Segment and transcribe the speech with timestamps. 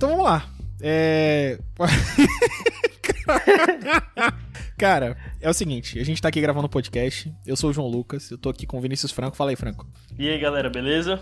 [0.00, 0.48] então vamos lá.
[0.80, 1.58] É.
[4.78, 7.30] Cara, é o seguinte, a gente tá aqui gravando um podcast.
[7.46, 9.36] Eu sou o João Lucas, eu tô aqui com o Vinícius Franco.
[9.36, 9.86] Fala aí, Franco.
[10.18, 11.20] E aí, galera, beleza?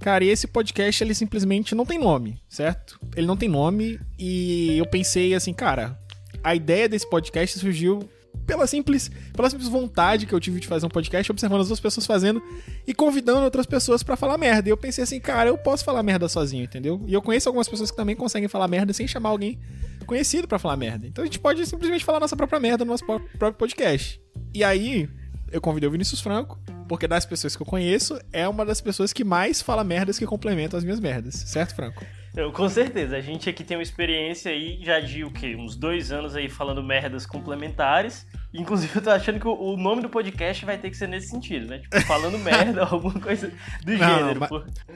[0.00, 2.98] Cara, e esse podcast, ele simplesmente não tem nome, certo?
[3.14, 6.00] Ele não tem nome e eu pensei assim, cara,
[6.42, 8.08] a ideia desse podcast surgiu
[8.48, 11.80] pela simples, pela simples vontade que eu tive de fazer um podcast, observando as outras
[11.80, 12.42] pessoas fazendo
[12.86, 14.70] e convidando outras pessoas para falar merda.
[14.70, 17.04] E eu pensei assim, cara, eu posso falar merda sozinho, entendeu?
[17.06, 19.60] E eu conheço algumas pessoas que também conseguem falar merda sem chamar alguém
[20.06, 21.06] conhecido para falar merda.
[21.06, 24.18] Então a gente pode simplesmente falar nossa própria merda no nosso próprio podcast.
[24.54, 25.06] E aí,
[25.52, 29.12] eu convidei o Vinícius Franco, porque das pessoas que eu conheço, é uma das pessoas
[29.12, 31.34] que mais fala merdas que complementam as minhas merdas.
[31.34, 32.02] Certo, Franco?
[32.38, 33.16] Eu, com certeza.
[33.16, 35.56] A gente aqui tem uma experiência aí já de o quê?
[35.56, 38.26] Uns dois anos aí falando merdas complementares.
[38.52, 41.66] Inclusive, eu tô achando que o, nome do podcast vai ter que ser nesse sentido,
[41.66, 41.80] né?
[41.80, 43.52] Tipo, falando merda, alguma coisa
[43.84, 44.40] do não, gênero.
[44.40, 44.50] Mas,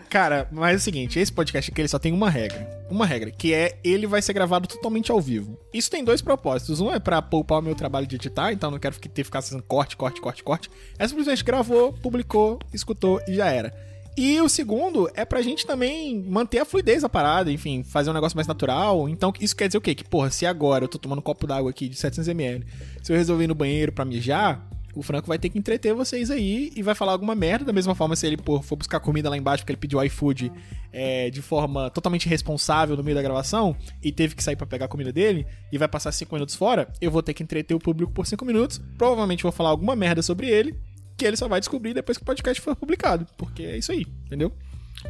[0.09, 2.67] cara, mas é o seguinte, esse podcast aqui ele só tem uma regra.
[2.91, 5.59] Uma regra, que é ele vai ser gravado totalmente ao vivo.
[5.73, 6.81] Isso tem dois propósitos.
[6.81, 9.43] Um é para poupar o meu trabalho de editar, então não quero ter que ficar
[9.43, 10.71] fazendo corte, corte, corte, corte.
[10.99, 13.92] É simplesmente gravou, publicou, escutou e já era.
[14.17, 18.13] E o segundo é pra gente também manter a fluidez da parada, enfim, fazer um
[18.13, 19.09] negócio mais natural.
[19.09, 19.95] Então, isso quer dizer o quê?
[19.95, 22.63] Que, porra, se agora eu tô tomando um copo d'água aqui de 700ml,
[23.03, 26.31] se eu resolver ir no banheiro pra mijar, o Franco vai ter que entreter vocês
[26.31, 27.65] aí e vai falar alguma merda.
[27.65, 30.53] Da mesma forma, se ele pô, for buscar comida lá embaixo porque ele pediu iFood
[30.93, 34.87] é, de forma totalmente responsável no meio da gravação e teve que sair para pegar
[34.87, 37.79] a comida dele e vai passar 5 minutos fora, eu vou ter que entreter o
[37.79, 38.81] público por 5 minutos.
[38.99, 42.27] Provavelmente vou falar alguma merda sobre ele que ele só vai descobrir depois que o
[42.27, 43.27] podcast for publicado.
[43.37, 44.53] Porque é isso aí, entendeu?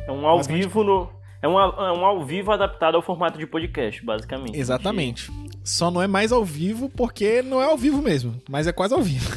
[0.06, 0.66] É um ao basicamente.
[0.66, 1.22] vivo no.
[1.42, 4.56] É um, é um ao vivo adaptado ao formato de podcast, basicamente.
[4.56, 5.30] Exatamente.
[5.64, 8.94] Só não é mais ao vivo porque não é ao vivo mesmo, mas é quase
[8.94, 9.28] ao vivo.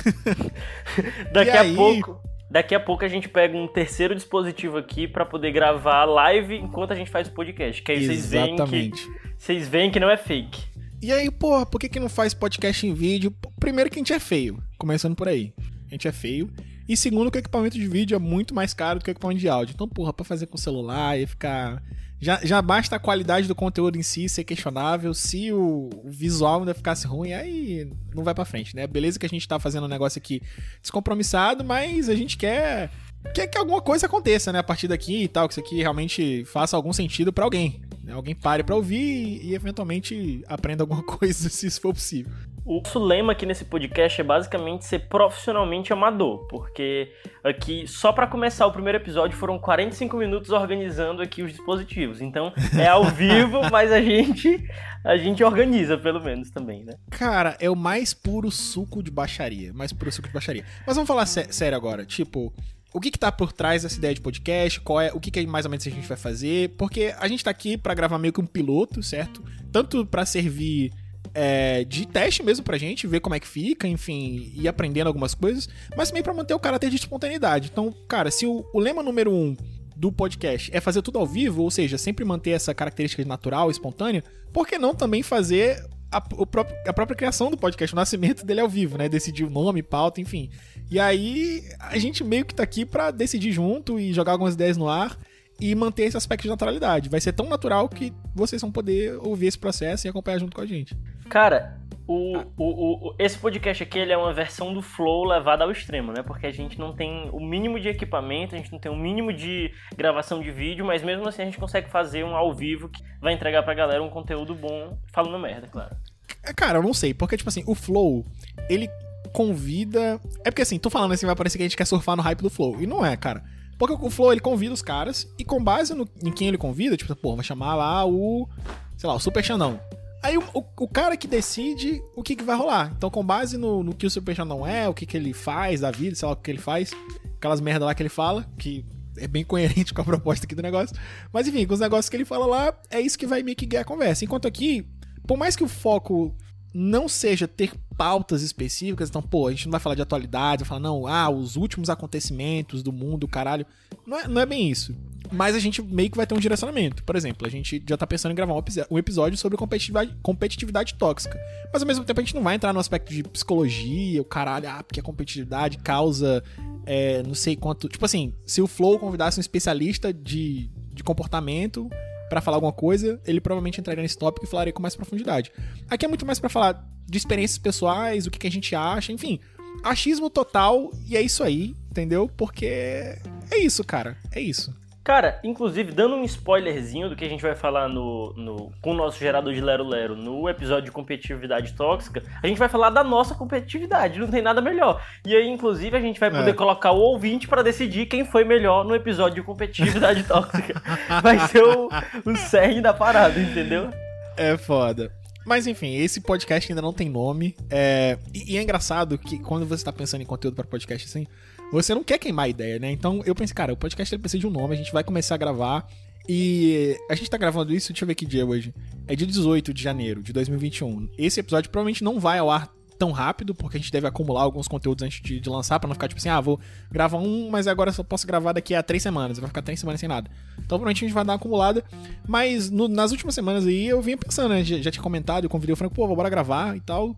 [1.33, 2.22] Daqui a pouco.
[2.49, 6.91] Daqui a pouco a gente pega um terceiro dispositivo aqui para poder gravar live enquanto
[6.91, 7.81] a gente faz o podcast.
[7.81, 8.91] Que aí vocês veem que
[9.38, 10.63] vocês veem que não é fake.
[11.02, 13.34] E aí, porra, por que, que não faz podcast em vídeo?
[13.59, 15.53] Primeiro que a gente é feio, começando por aí
[15.95, 16.50] gente é feio.
[16.88, 19.39] E segundo, que o equipamento de vídeo é muito mais caro do que o equipamento
[19.39, 19.73] de áudio.
[19.73, 21.81] Então, porra, pra fazer com celular e ficar.
[22.22, 25.13] Já, já basta a qualidade do conteúdo em si ser questionável.
[25.13, 28.88] Se o, visual ainda ficasse ruim, aí não vai pra frente, né?
[28.88, 30.41] Beleza que a gente tá fazendo um negócio aqui
[30.81, 32.89] descompromissado, mas a gente quer,
[33.34, 34.59] quer que alguma coisa aconteça, né?
[34.59, 37.81] A partir daqui e tal, que isso aqui realmente faça algum sentido para alguém.
[38.05, 38.13] Né?
[38.13, 42.31] Alguém pare para ouvir e, e eventualmente aprenda alguma coisa, se isso for possível.
[42.63, 47.11] O nosso lema aqui nesse podcast é basicamente ser profissionalmente amador, porque
[47.43, 52.21] aqui, só para começar o primeiro episódio, foram 45 minutos organizando aqui os dispositivos.
[52.21, 54.63] Então, é ao vivo, mas a gente
[55.03, 56.95] a gente organiza, pelo menos, também, né?
[57.11, 59.72] Cara, é o mais puro suco de baixaria.
[59.72, 60.66] Mais puro suco de baixaria.
[60.87, 62.03] Mas vamos falar sé sério agora.
[62.03, 62.51] Tipo,
[62.95, 65.45] o que, que tá por trás dessa ideia de podcast, qual é, o que, que
[65.45, 68.31] mais ou menos a gente vai fazer, porque a gente tá aqui para gravar meio
[68.31, 69.44] que um piloto, certo?
[69.69, 70.94] Tanto para servir
[71.34, 75.34] é, de teste mesmo pra gente, ver como é que fica, enfim, e aprendendo algumas
[75.34, 75.67] coisas,
[75.97, 77.69] mas também para manter o caráter de espontaneidade.
[77.69, 79.57] Então, cara, se o, o lema número um
[79.94, 84.23] do podcast é fazer tudo ao vivo, ou seja, sempre manter essa característica natural, espontânea,
[84.53, 85.85] por que não também fazer
[86.16, 89.09] a, próprio, a, própria criação do podcast, o nascimento dele ao vivo, né?
[89.09, 90.50] Decidir o nome, pauta, enfim.
[90.90, 94.78] E aí a gente meio que tá aqui para decidir junto e jogar algumas ideias
[94.78, 95.18] no ar
[95.59, 97.09] e manter esse aspecto de naturalidade.
[97.09, 100.62] Vai ser tão natural que vocês vão poder ouvir esse processo e acompanhar junto com
[100.62, 100.96] a gente.
[101.29, 105.72] Cara, o, o, o, esse podcast aqui ele é uma versão do Flow levada ao
[105.72, 106.22] extremo, né?
[106.22, 109.34] Porque a gente não tem o mínimo de equipamento, a gente não tem o mínimo
[109.34, 113.02] de gravação de vídeo, mas mesmo assim a gente consegue fazer um ao vivo que
[113.19, 115.96] vai entregar pra galera um conteúdo bom, falando merda, claro.
[116.44, 118.23] É, cara, eu não sei, porque, tipo assim, o Flow,
[118.69, 118.88] ele
[119.35, 120.19] convida.
[120.46, 122.41] É porque assim, tô falando assim, vai parecer que a gente quer surfar no hype
[122.41, 122.81] do Flow.
[122.81, 123.44] E não é, cara.
[123.78, 126.96] Porque o Flow ele convida os caras e com base no, em quem ele convida,
[126.96, 128.47] tipo, pô, vai chamar lá o.
[128.96, 129.78] Sei lá, o Super Xandão.
[130.23, 132.94] Aí o, o, o, cara que decide o que, que vai rolar.
[132.97, 135.81] Então, com base no, no que o Super Xandão é, o que, que ele faz
[135.81, 136.91] da vida, sei lá o que ele faz,
[137.35, 138.85] aquelas merda lá que ele fala, que
[139.17, 140.96] é bem coerente com a proposta aqui do negócio.
[141.32, 143.66] Mas enfim, com os negócios que ele fala lá, é isso que vai meio que
[143.66, 144.23] guiar a conversa.
[144.23, 144.87] Enquanto aqui,
[145.28, 146.34] por mais que o foco
[146.77, 150.67] não seja ter pautas específicas, então, pô, a gente não vai falar de atualidade, vai
[150.67, 153.66] falar, não, ah, os últimos acontecimentos do mundo, caralho.
[154.05, 154.93] Não é, não é bem isso.
[155.31, 157.01] Mas a gente meio que vai ter um direcionamento.
[157.03, 158.53] Por exemplo, a gente já tá pensando em gravar
[158.91, 161.39] um episódio sobre competitividade, competitividade tóxica.
[161.72, 164.69] Mas ao mesmo tempo a gente não vai entrar no aspecto de psicologia, o caralho,
[164.69, 166.43] ah, porque a competitividade causa
[166.85, 167.87] é, não sei quanto.
[167.87, 171.89] Tipo assim, se o Flow convidasse um especialista de, de comportamento
[172.29, 175.51] para falar alguma coisa, ele provavelmente entraria nesse tópico e falaria com mais profundidade.
[175.89, 179.11] Aqui é muito mais para falar de experiências pessoais, o que, que a gente acha,
[179.11, 179.39] enfim.
[179.83, 182.29] Achismo total e é isso aí, entendeu?
[182.35, 184.17] Porque é isso, cara.
[184.31, 184.75] É isso.
[185.05, 188.93] Cara, inclusive, dando um spoilerzinho do que a gente vai falar no, no, com o
[188.96, 193.03] nosso gerador de Lero Lero no episódio de competitividade tóxica, a gente vai falar da
[193.03, 195.05] nossa competitividade, não tem nada melhor.
[195.23, 196.53] E aí, inclusive, a gente vai poder é.
[196.53, 200.81] colocar o ouvinte para decidir quem foi melhor no episódio de competitividade tóxica.
[201.22, 201.87] Vai ser o,
[202.25, 203.91] o cerne da parada, entendeu?
[204.35, 205.11] É foda.
[205.46, 207.55] Mas enfim, esse podcast ainda não tem nome.
[207.69, 208.17] É...
[208.34, 211.28] E, e, é engraçado que quando você tá pensando em conteúdo para podcast assim,
[211.72, 212.91] você não quer queimar a ideia, né?
[212.91, 215.35] Então eu pensei, cara, o podcast ele precisa de um nome, a gente vai começar
[215.35, 215.88] a gravar.
[216.28, 218.73] E a gente tá gravando isso, deixa eu ver que dia é hoje.
[219.08, 221.09] É dia 18 de janeiro de 2021.
[221.17, 224.67] Esse episódio provavelmente não vai ao ar tão rápido, porque a gente deve acumular alguns
[224.67, 226.59] conteúdos antes de, de lançar, para não ficar tipo assim, ah, vou
[226.91, 230.00] gravar um, mas agora só posso gravar daqui a três semanas, vai ficar três semanas
[230.00, 230.29] sem nada.
[230.53, 231.84] Então provavelmente a gente vai dar uma acumulada,
[232.28, 235.50] mas no, nas últimas semanas aí eu vinha pensando, né, já, já tinha comentado, eu
[235.50, 237.16] convidei o Franco, pô, bora gravar e tal,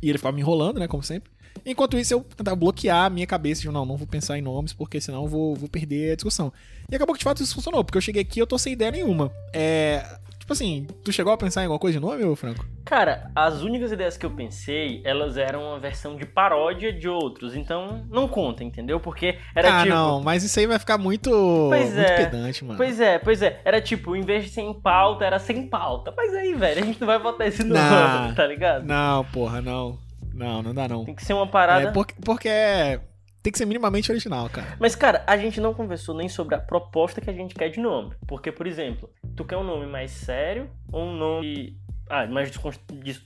[0.00, 1.30] e ele ficava me enrolando, né, como sempre.
[1.64, 4.72] Enquanto isso, eu tentava bloquear a minha cabeça de não, não vou pensar em nomes,
[4.72, 6.52] porque senão eu vou, vou perder a discussão.
[6.90, 8.72] E acabou que de fato isso funcionou, porque eu cheguei aqui e eu tô sem
[8.72, 9.32] ideia nenhuma.
[9.52, 10.04] É.
[10.46, 12.64] Tipo assim, tu chegou a pensar em alguma coisa de nome, Franco?
[12.84, 17.56] Cara, as únicas ideias que eu pensei, elas eram uma versão de paródia de outros,
[17.56, 19.00] então não conta, entendeu?
[19.00, 19.92] Porque era ah, tipo.
[19.92, 21.28] Ah, não, mas isso aí vai ficar muito,
[21.68, 22.76] pois muito é, pedante, mano.
[22.76, 23.60] Pois é, pois é.
[23.64, 26.14] Era tipo, em vez de sem pauta, era sem pauta.
[26.16, 28.84] Mas aí, velho, a gente não vai botar esse nome, tá ligado?
[28.84, 29.98] Não, porra, não.
[30.36, 31.04] Não, não dá não.
[31.04, 31.88] Tem que ser uma parada.
[31.88, 33.00] É, porque, porque é.
[33.42, 34.76] Tem que ser minimamente original, cara.
[34.80, 37.78] Mas, cara, a gente não conversou nem sobre a proposta que a gente quer de
[37.78, 38.12] nome.
[38.26, 41.78] Porque, por exemplo, tu quer um nome mais sério ou um nome
[42.10, 42.50] ah, mais,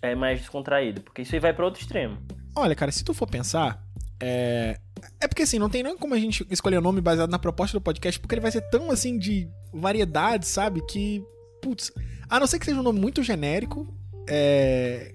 [0.03, 1.01] é, mais descontraído?
[1.01, 2.19] Porque isso aí vai para outro extremo.
[2.55, 3.83] Olha, cara, se tu for pensar,
[4.21, 4.79] é...
[5.19, 7.39] É porque assim, não tem nem como a gente escolher o um nome baseado na
[7.39, 10.85] proposta do podcast, porque ele vai ser tão assim de variedade, sabe?
[10.87, 11.25] Que.
[11.63, 11.91] Putz.
[12.29, 13.87] A não ser que seja um nome muito genérico,
[14.29, 15.15] é.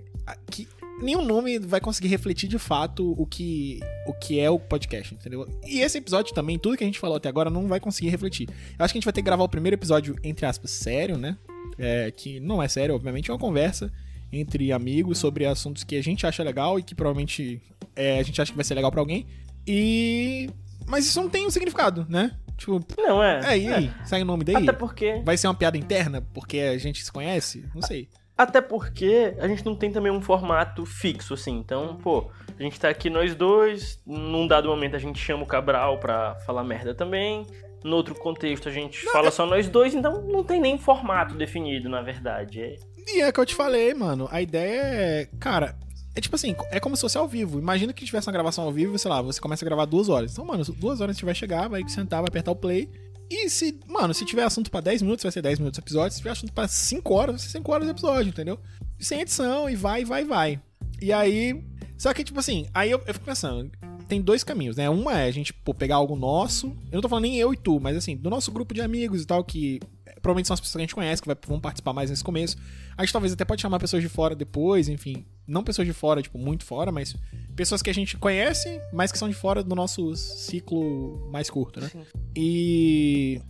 [0.49, 0.67] Que
[1.01, 5.47] nenhum nome vai conseguir refletir de fato o que, o que é o podcast, entendeu?
[5.65, 8.49] E esse episódio também, tudo que a gente falou até agora, não vai conseguir refletir.
[8.77, 11.17] Eu acho que a gente vai ter que gravar o primeiro episódio, entre aspas, sério,
[11.17, 11.37] né?
[11.77, 13.91] É, que não é sério, obviamente, é uma conversa
[14.31, 17.61] entre amigos sobre assuntos que a gente acha legal e que provavelmente
[17.95, 19.25] é, a gente acha que vai ser legal para alguém.
[19.67, 20.49] E.
[20.87, 22.31] Mas isso não tem um significado, né?
[22.57, 23.39] Tipo, não é.
[23.43, 23.91] É, e aí?
[24.01, 24.05] É.
[24.05, 24.55] Sai o nome daí?
[24.55, 25.21] Até porque.
[25.25, 27.65] Vai ser uma piada interna porque a gente se conhece?
[27.73, 28.07] Não sei.
[28.37, 31.57] Até porque a gente não tem também um formato fixo, assim.
[31.57, 32.29] Então, pô,
[32.59, 34.01] a gente tá aqui nós dois.
[34.05, 37.45] Num dado momento a gente chama o Cabral pra falar merda também.
[37.83, 39.31] No outro contexto a gente não, fala é...
[39.31, 42.61] só nós dois, então não tem nem formato definido, na verdade.
[42.61, 42.75] É...
[43.07, 44.27] E é que eu te falei, mano.
[44.31, 45.29] A ideia é.
[45.39, 45.77] Cara,
[46.13, 47.57] é tipo assim, é como se fosse ao vivo.
[47.57, 50.33] Imagina que tivesse uma gravação ao vivo, sei lá, você começa a gravar duas horas.
[50.33, 52.89] Então, mano, duas horas a gente vai chegar, vai sentar, vai apertar o play
[53.29, 56.11] e se, mano, se tiver assunto pra 10 minutos, vai ser 10 minutos episódio.
[56.11, 58.59] Se tiver assunto pra 5 horas, vai ser 5 horas episódio, entendeu?
[58.99, 60.61] Sem edição, e vai, vai, vai.
[61.01, 61.63] E aí.
[61.97, 63.71] Só que, tipo assim, aí eu, eu fico pensando,
[64.07, 64.89] tem dois caminhos, né?
[64.89, 66.67] Uma é a gente pô, pegar algo nosso.
[66.91, 69.21] Eu não tô falando nem eu e tu, mas assim, do nosso grupo de amigos
[69.21, 69.79] e tal, que
[70.21, 72.57] provavelmente são as pessoas que a gente conhece, que vai, vão participar mais nesse começo.
[72.97, 75.25] A gente talvez até pode chamar pessoas de fora depois, enfim.
[75.47, 77.15] Não pessoas de fora, tipo, muito fora, mas
[77.55, 81.79] pessoas que a gente conhece, mas que são de fora do nosso ciclo mais curto,
[81.79, 81.89] né?
[81.89, 82.03] Sim.
[82.35, 83.41] E.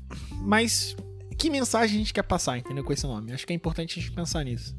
[0.41, 0.95] Mas.
[1.37, 2.83] Que mensagem a gente quer passar, entendeu?
[2.83, 3.33] Com esse nome?
[3.33, 4.75] Acho que é importante a gente pensar nisso.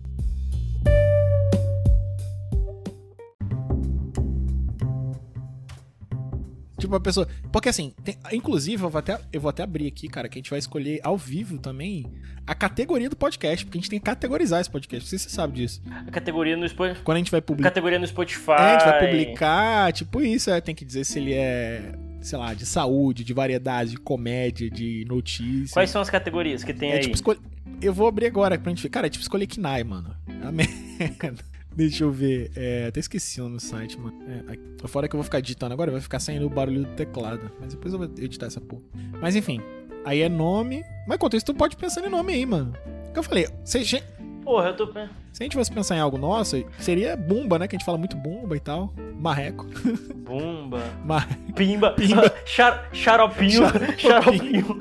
[6.87, 7.29] Tipo, a pessoa.
[7.53, 8.17] Porque assim, tem...
[8.33, 11.01] inclusive, eu vou, até, eu vou até abrir aqui, cara, que a gente vai escolher
[11.03, 12.07] ao vivo também
[12.47, 15.05] a categoria do podcast, porque a gente tem que categorizar esse podcast.
[15.05, 15.83] Não sei se você sabe disso.
[16.07, 17.03] A categoria no Spotify.
[17.03, 17.71] Quando a gente vai publicar.
[17.71, 18.51] Categoria no Spotify.
[18.51, 22.39] É, a gente vai publicar, tipo isso, é, tem que dizer se ele é sei
[22.39, 25.71] lá, de saúde, de variedade, de comédia, de notícias.
[25.71, 27.01] Quais são as categorias que tem é, aí?
[27.01, 27.39] Tipo, escolhe...
[27.81, 28.89] Eu vou abrir agora pra gente ver.
[28.89, 30.13] Cara, é tipo escolher Kinai, mano.
[30.43, 31.45] A merda.
[31.77, 32.51] Deixa eu ver.
[32.57, 34.17] É, até esqueci o nome do site, mano.
[34.27, 37.53] É, fora que eu vou ficar digitando agora, vai ficar saindo o barulho do teclado.
[37.61, 38.83] Mas depois eu vou editar essa porra.
[39.21, 39.61] Mas enfim.
[40.05, 40.83] Aí é nome.
[41.07, 42.73] Mas enquanto isso, tu pode pensar em nome aí, mano.
[43.13, 43.47] Que eu falei?
[43.65, 44.03] Se,
[44.43, 44.87] Porra, eu tô
[45.33, 47.67] Se a gente fosse pensar em algo nosso, seria Bumba, né?
[47.67, 48.95] Que a gente fala muito Bumba e tal.
[49.19, 49.67] Marreco.
[50.15, 50.83] Bumba.
[51.05, 51.29] Mar...
[51.55, 51.91] Pimba.
[51.91, 52.33] Pimba.
[52.47, 52.89] Char...
[52.93, 53.63] Xaropinho.
[53.99, 54.79] Xaropinho.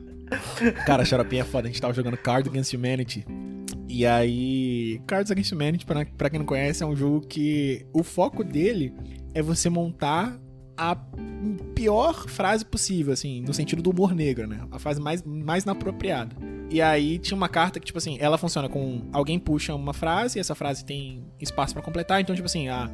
[0.86, 1.66] Cara, Xaropinho é foda.
[1.66, 3.26] A gente tava jogando Card Against Humanity.
[3.96, 8.02] E aí, Cards Against Humanity, pra, pra quem não conhece, é um jogo que o
[8.02, 8.92] foco dele
[9.32, 10.36] é você montar
[10.76, 10.96] a
[11.76, 14.66] pior frase possível, assim, no sentido do humor negro, né?
[14.72, 16.34] A frase mais, mais inapropriada.
[16.68, 20.38] E aí tinha uma carta que, tipo assim, ela funciona com alguém puxa uma frase
[20.38, 22.90] e essa frase tem espaço para completar, então, tipo assim, ah,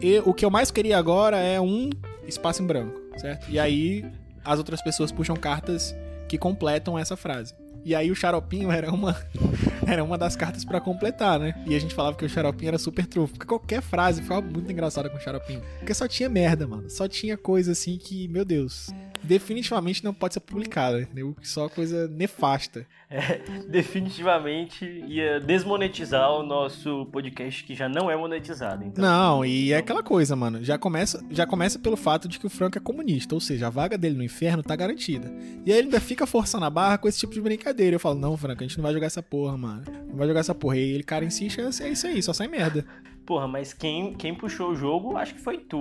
[0.00, 1.90] e, o que eu mais queria agora é um
[2.26, 3.46] espaço em branco, certo?
[3.50, 4.06] E aí
[4.42, 5.94] as outras pessoas puxam cartas
[6.26, 7.59] que completam essa frase.
[7.84, 9.16] E aí o xaropinho era uma
[9.86, 11.54] era uma das cartas para completar, né?
[11.66, 13.32] E a gente falava que o xaropinho era super trufo.
[13.34, 15.62] Porque qualquer frase ficava muito engraçada com o xaropinho.
[15.78, 16.88] Porque só tinha merda, mano.
[16.90, 18.90] Só tinha coisa assim que, meu Deus.
[19.22, 21.36] Definitivamente não pode ser publicada, entendeu?
[21.42, 22.86] Só coisa nefasta.
[23.08, 28.84] É, definitivamente ia desmonetizar o nosso podcast que já não é monetizado.
[28.84, 29.02] Então.
[29.02, 30.62] Não, e é aquela coisa, mano.
[30.62, 33.70] Já começa, já começa pelo fato de que o Franco é comunista, ou seja, a
[33.70, 35.28] vaga dele no inferno tá garantida.
[35.66, 37.96] E aí ele ainda fica forçando a barra com esse tipo de brincadeira.
[37.96, 39.82] Eu falo, não, Franco, a gente não vai jogar essa porra, mano.
[40.08, 40.76] Não vai jogar essa porra.
[40.76, 42.86] E aí ele, cara, insiste, é isso aí, só sai merda.
[43.30, 45.78] Porra, mas quem, quem puxou o jogo, acho que foi tu.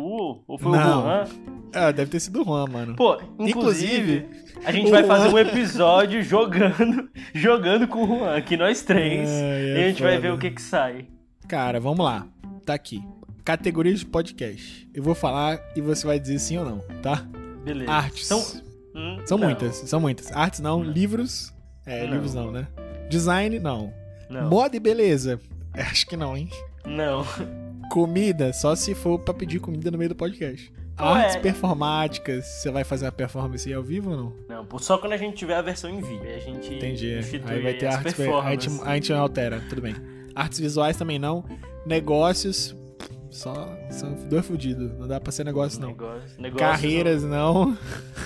[0.48, 1.00] Ou foi Não.
[1.00, 1.24] o Juan.
[1.74, 2.96] Ah, deve ter sido o Juan, mano.
[2.96, 4.24] Pô, inclusive,
[4.64, 9.28] a gente vai Juan- fazer um episódio jogando, jogando com o Juan, aqui nós três.
[9.28, 10.22] Ai, é e a gente vai foda.
[10.22, 11.08] ver o que que sai.
[11.48, 12.28] Cara, vamos lá.
[12.68, 13.04] Tá aqui.
[13.44, 14.88] Categorias de podcast.
[14.94, 17.26] Eu vou falar e você vai dizer sim ou não, tá?
[17.66, 17.92] Beleza.
[17.92, 18.28] Artes.
[18.28, 18.62] São, São,
[18.94, 20.32] hum, não, muitas, são muitas.
[20.34, 21.52] Artes não, livros.
[21.84, 22.14] É, Não.
[22.14, 22.68] livros não, né?
[23.10, 23.92] Design, não.
[24.30, 24.48] Não.
[24.48, 25.40] Moda e beleza.
[25.74, 26.48] É, Acho que não, hein?
[26.90, 27.24] Não.
[27.92, 30.72] Comida, só se for pra pedir comida no meio do podcast.
[30.96, 31.40] Pô, Artes é.
[31.40, 34.34] performáticas, você vai fazer uma performance aí ao vivo ou não?
[34.50, 36.30] Não, só quando a gente tiver a versão em vídeo.
[36.36, 37.14] A gente Entendi.
[37.46, 38.14] Aí vai ter artes.
[38.14, 38.82] per- A gente, performances.
[38.88, 39.96] a gente altera, tudo bem.
[40.36, 41.44] Artes visuais também não.
[41.86, 42.76] Negócios,
[43.32, 43.54] só,
[43.90, 44.92] só dois fudidos.
[45.00, 45.90] Não dá pra ser negócio, não.
[45.90, 47.66] Negócio, negócios, Carreiras, não.
[47.68, 47.78] não.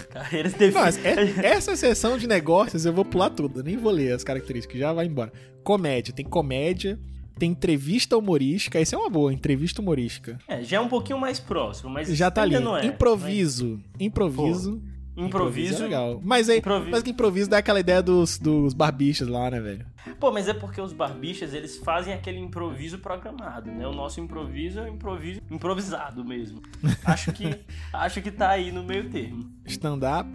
[0.10, 0.98] Carreiras definidas.
[0.98, 3.64] Não, mas é- essa sessão de negócios eu vou pular tudo.
[3.64, 5.32] Nem vou ler as características, já vai embora.
[5.64, 7.00] Comédia, tem comédia.
[7.38, 8.80] Tem entrevista humorística.
[8.80, 10.38] Essa é uma boa, entrevista humorística.
[10.48, 12.60] É, já é um pouquinho mais próximo, mas Já tá ali.
[12.60, 12.86] não é.
[12.86, 13.80] Improviso.
[14.00, 14.82] Improviso.
[15.16, 15.76] Mas Improviso.
[15.76, 16.20] é legal.
[16.24, 16.90] Mas aí, Improviso.
[16.92, 19.86] mas que improviso dá aquela ideia dos, dos barbichas lá, né, velho?
[20.20, 23.88] Pô, mas é porque os barbichas, eles fazem aquele improviso programado, né?
[23.88, 26.64] O nosso improviso é um improviso improvisado mesmo.
[27.06, 27.48] Acho que
[27.94, 29.48] acho que tá aí no meio termo.
[29.66, 30.28] Stand-up?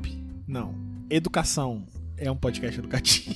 [0.46, 0.72] Não.
[1.10, 1.84] Educação.
[2.16, 3.34] É um podcast educativo.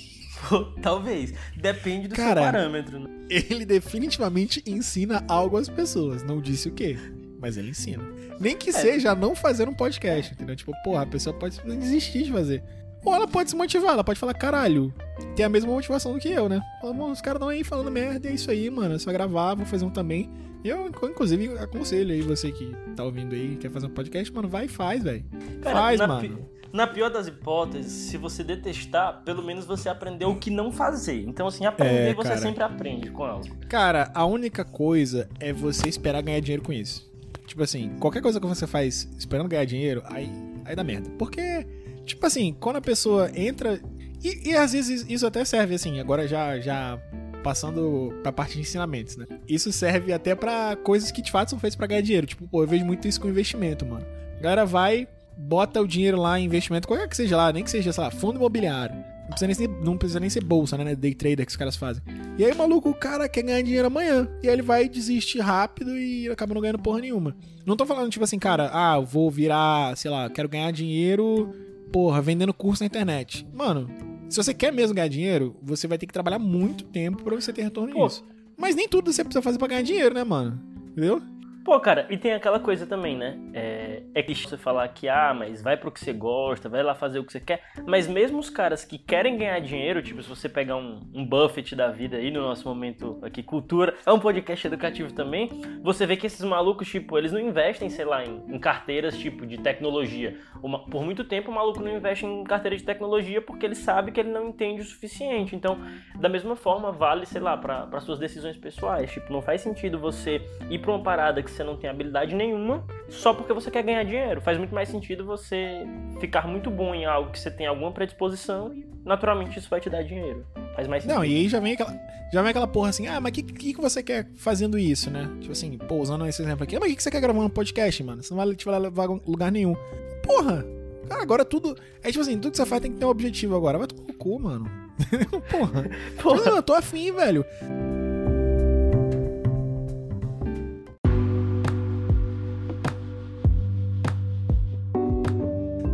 [0.48, 1.32] Pô, talvez.
[1.56, 3.08] Depende do Cara, seu parâmetro, né?
[3.28, 6.22] Ele definitivamente ensina algo às pessoas.
[6.22, 6.98] Não disse o quê,
[7.40, 8.02] mas ele ensina.
[8.38, 10.56] Nem que seja não fazer um podcast, entendeu?
[10.56, 12.62] Tipo, porra, a pessoa pode desistir de fazer.
[13.04, 14.94] Ou ela pode se motivar, ela pode falar, caralho,
[15.34, 16.60] tem a mesma motivação do que eu, né?
[16.80, 18.94] Fala, mano, os caras estão aí falando merda, é isso aí, mano.
[18.94, 20.30] É só gravar, vou fazer um também.
[20.64, 24.66] Eu, inclusive, aconselho aí você que tá ouvindo aí, quer fazer um podcast, mano, vai
[24.66, 25.24] e faz, velho.
[25.62, 26.20] Faz, na, mano.
[26.20, 30.70] pi- na pior das hipóteses, se você detestar, pelo menos você aprendeu o que não
[30.72, 31.22] fazer.
[31.26, 33.46] Então, assim, aprender É, você sempre aprende com algo.
[33.68, 37.10] Cara, a única coisa é você esperar ganhar dinheiro com isso.
[37.46, 40.30] Tipo assim, qualquer coisa que você faz esperando ganhar dinheiro, aí,
[40.64, 41.10] aí dá merda.
[41.18, 41.66] Porque,
[42.06, 43.78] tipo assim, quando a pessoa entra.
[44.24, 46.98] E, e às vezes isso até serve, assim, agora já, já
[47.42, 49.26] passando pra parte de ensinamentos, né?
[49.48, 52.26] Isso serve até pra coisas que de fato são feitas pra ganhar dinheiro.
[52.26, 54.06] Tipo, pô, eu vejo muito isso com investimento, mano.
[54.38, 55.06] A galera vai,
[55.36, 58.10] bota o dinheiro lá em investimento, qualquer que seja lá, nem que seja, sei lá,
[58.10, 58.96] fundo imobiliário.
[59.22, 60.94] Não precisa nem ser, não precisa nem ser bolsa, né?
[60.94, 62.02] Day trader que os caras fazem.
[62.36, 64.28] E aí, maluco, o cara quer ganhar dinheiro amanhã.
[64.42, 67.36] E aí ele vai desistir rápido e acaba não ganhando porra nenhuma.
[67.64, 71.54] Não tô falando, tipo assim, cara, ah, vou virar, sei lá, quero ganhar dinheiro,
[71.92, 73.46] porra, vendendo curso na internet.
[73.54, 73.88] Mano,
[74.32, 77.52] se você quer mesmo ganhar dinheiro, você vai ter que trabalhar muito tempo pra você
[77.52, 78.04] ter retorno Pô.
[78.04, 78.24] nisso.
[78.56, 80.60] Mas nem tudo você precisa fazer pra ganhar dinheiro, né, mano?
[80.90, 81.22] Entendeu?
[81.64, 83.38] Pô, cara, e tem aquela coisa também, né?
[83.54, 86.92] É, é que você falar que, ah, mas vai pro que você gosta, vai lá
[86.92, 87.62] fazer o que você quer.
[87.86, 91.76] Mas mesmo os caras que querem ganhar dinheiro, tipo, se você pegar um, um Buffett
[91.76, 95.48] da vida aí no nosso momento aqui, cultura, é um podcast educativo também,
[95.82, 99.46] você vê que esses malucos, tipo, eles não investem, sei lá, em, em carteiras, tipo,
[99.46, 100.36] de tecnologia.
[100.60, 104.10] Uma- por muito tempo o maluco não investe em carteira de tecnologia porque ele sabe
[104.10, 105.54] que ele não entende o suficiente.
[105.54, 105.78] Então,
[106.18, 109.12] da mesma forma, vale, sei lá, para suas decisões pessoais.
[109.12, 112.84] Tipo, não faz sentido você ir pra uma parada que você não tem habilidade nenhuma
[113.08, 114.40] só porque você quer ganhar dinheiro.
[114.40, 115.86] Faz muito mais sentido você
[116.20, 119.88] ficar muito bom em algo que você tem alguma predisposição e naturalmente isso vai te
[119.88, 120.44] dar dinheiro.
[120.74, 121.16] Faz mais sentido.
[121.16, 121.92] Não, e aí já vem aquela,
[122.32, 125.10] já vem aquela porra assim, ah, mas o que, que, que você quer fazendo isso,
[125.10, 125.30] né?
[125.40, 127.46] Tipo assim, pô, usando esse exemplo aqui, ah, mas o que, que você quer gravando
[127.46, 128.22] um podcast, mano?
[128.22, 129.74] Você não vai te vai levar a lugar nenhum.
[130.22, 130.64] Porra!
[131.08, 131.76] Cara, agora tudo.
[132.02, 133.76] É tipo assim, tudo que você faz tem que ter um objetivo agora.
[133.76, 134.70] Vai tomar no cu, mano.
[135.50, 135.90] porra.
[136.22, 136.44] Porra.
[136.44, 137.44] Não, eu tô afim, velho.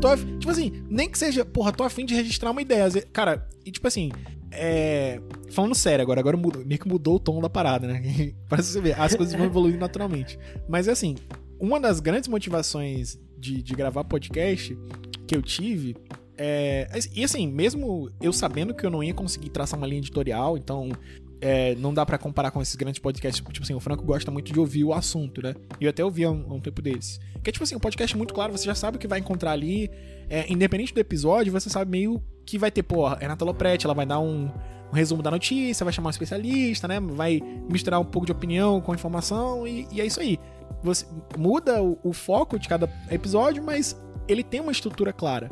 [0.00, 0.16] Tô.
[0.16, 2.88] Tipo assim, nem que seja, porra, tô afim de registrar uma ideia.
[3.12, 4.10] Cara, e tipo assim,
[4.50, 5.20] é.
[5.50, 8.00] Falando sério agora, agora mudou, meio que mudou o tom da parada, né?
[8.48, 10.38] Que você ver, as coisas vão evoluindo naturalmente.
[10.68, 11.16] Mas assim,
[11.58, 14.76] uma das grandes motivações de, de gravar podcast
[15.26, 15.96] que eu tive
[16.36, 16.88] é.
[17.14, 20.90] E assim, mesmo eu sabendo que eu não ia conseguir traçar uma linha editorial, então
[21.40, 23.45] é, não dá pra comparar com esses grandes podcasts.
[23.45, 25.54] Tipo assim, o Franco gosta muito de ouvir o assunto, né?
[25.80, 27.18] E eu até ouvi há um, há um tempo desses.
[27.42, 29.52] Que é tipo assim, um podcast muito claro, você já sabe o que vai encontrar
[29.52, 29.90] ali.
[30.28, 33.95] É, independente do episódio, você sabe meio que vai ter, pô, é Renata Lopretti, ela
[33.95, 34.50] vai dar um,
[34.90, 37.00] um resumo da notícia, vai chamar um especialista, né?
[37.00, 37.40] Vai
[37.71, 40.38] misturar um pouco de opinião com informação e, e é isso aí.
[40.83, 45.50] Você muda o, o foco de cada episódio, mas ele tem uma estrutura clara.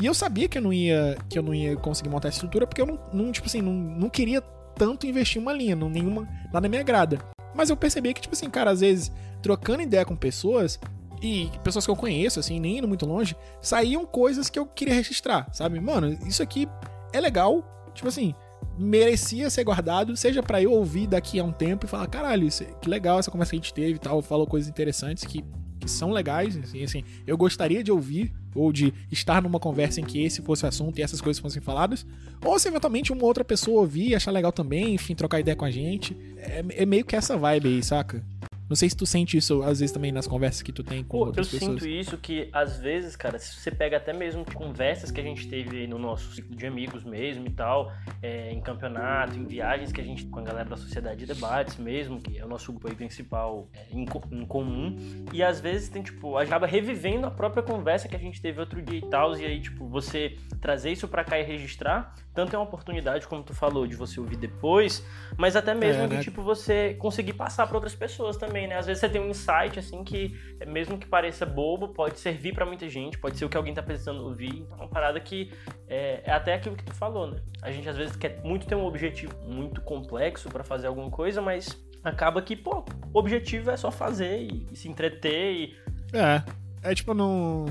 [0.00, 2.66] E eu sabia que eu não ia, que eu não ia conseguir montar essa estrutura
[2.66, 4.42] porque eu não, não tipo assim, não, não queria
[4.76, 7.18] tanto investir uma linha, não, nenhuma, lá na minha grada.
[7.54, 9.12] Mas eu percebi que, tipo assim, cara, às vezes,
[9.42, 10.78] trocando ideia com pessoas,
[11.22, 14.94] e pessoas que eu conheço, assim, nem indo muito longe, saíam coisas que eu queria
[14.94, 15.80] registrar, sabe?
[15.80, 16.68] Mano, isso aqui
[17.12, 17.64] é legal,
[17.94, 18.34] tipo assim,
[18.76, 22.64] merecia ser guardado, seja para eu ouvir daqui a um tempo e falar, caralho, isso,
[22.80, 25.44] que legal essa conversa que a gente teve e tal, falou coisas interessantes que
[25.84, 30.04] que são legais, assim, assim, eu gostaria de ouvir ou de estar numa conversa em
[30.04, 32.06] que esse fosse o assunto e essas coisas fossem faladas,
[32.44, 35.64] ou se eventualmente uma outra pessoa ouvir e achar legal também, enfim, trocar ideia com
[35.64, 36.16] a gente.
[36.36, 38.24] É, é meio que essa vibe aí, saca?
[38.68, 41.18] Não sei se tu sente isso, às vezes, também nas conversas que tu tem com
[41.18, 41.76] Pô, outras eu pessoas.
[41.76, 45.24] Eu sinto isso que, às vezes, cara, se você pega até mesmo conversas que a
[45.24, 47.92] gente teve no nosso ciclo de amigos mesmo e tal,
[48.22, 51.76] é, em campeonato, em viagens que a gente, com a galera da Sociedade de Debates
[51.76, 54.96] mesmo, que é o nosso grupo aí principal é, em, em, comum,
[55.32, 58.80] e às vezes tem, tipo, acaba revivendo a própria conversa que a gente teve outro
[58.80, 62.58] dia e tal, e aí, tipo, você trazer isso para cá e registrar, tanto é
[62.58, 66.16] uma oportunidade, como tu falou, de você ouvir depois, mas até mesmo é, né?
[66.16, 68.76] de, tipo, você conseguir passar para outras pessoas também né?
[68.76, 70.36] Às vezes você tem um insight, assim, que
[70.66, 73.82] mesmo que pareça bobo, pode servir para muita gente, pode ser o que alguém tá
[73.82, 74.60] precisando ouvir.
[74.60, 75.52] Então, é uma parada que
[75.88, 77.40] é, é, até aquilo que tu falou, né?
[77.62, 81.40] A gente às vezes quer muito ter um objetivo muito complexo para fazer alguma coisa,
[81.40, 85.76] mas acaba que, pô, o objetivo é só fazer e, e se entreter e.
[86.12, 86.42] É.
[86.82, 87.64] É tipo, não.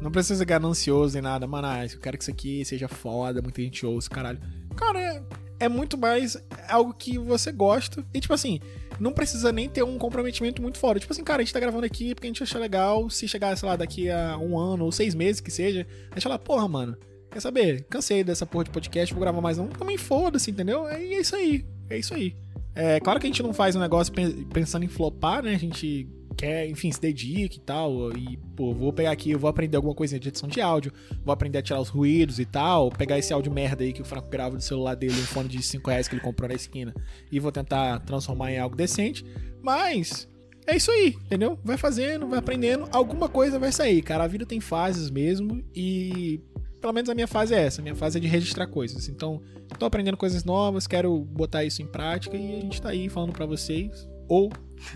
[0.00, 1.66] Não precisa ser ganancioso nem nada, mano.
[1.66, 4.38] Ah, eu quero que isso aqui seja foda, muita gente ouça, caralho.
[4.76, 5.22] Cara, é,
[5.60, 6.36] é muito mais
[6.68, 8.04] algo que você gosta.
[8.14, 8.60] E, tipo assim,
[9.00, 11.00] não precisa nem ter um comprometimento muito forte.
[11.00, 13.10] Tipo assim, cara, a gente tá gravando aqui porque a gente acha legal.
[13.10, 16.22] Se chegar, sei lá, daqui a um ano ou seis meses que seja, a gente
[16.22, 16.96] fala, porra, mano,
[17.30, 17.84] quer saber?
[17.90, 19.66] Cansei dessa porra de podcast, vou gravar mais um.
[19.66, 20.84] Também foda-se, entendeu?
[20.88, 21.66] E é isso aí.
[21.90, 22.36] É isso aí.
[22.74, 24.12] É claro que a gente não faz um negócio
[24.52, 25.54] pensando em flopar, né?
[25.54, 26.08] A gente
[26.38, 28.16] quer, enfim, se dedica e tal.
[28.16, 30.92] E, pô, vou pegar aqui, eu vou aprender alguma coisa de edição de áudio,
[31.24, 34.04] vou aprender a tirar os ruídos e tal, pegar esse áudio merda aí que o
[34.04, 36.94] Franco grava do celular dele, um fone de 5 reais que ele comprou na esquina,
[37.30, 39.24] e vou tentar transformar em algo decente.
[39.60, 40.28] Mas.
[40.66, 41.58] É isso aí, entendeu?
[41.64, 44.24] Vai fazendo, vai aprendendo, alguma coisa vai sair, cara.
[44.24, 46.42] A vida tem fases mesmo e
[46.78, 49.08] pelo menos a minha fase é essa, a minha fase é de registrar coisas.
[49.08, 49.40] Então,
[49.78, 53.32] tô aprendendo coisas novas, quero botar isso em prática e a gente tá aí falando
[53.32, 54.50] para vocês ou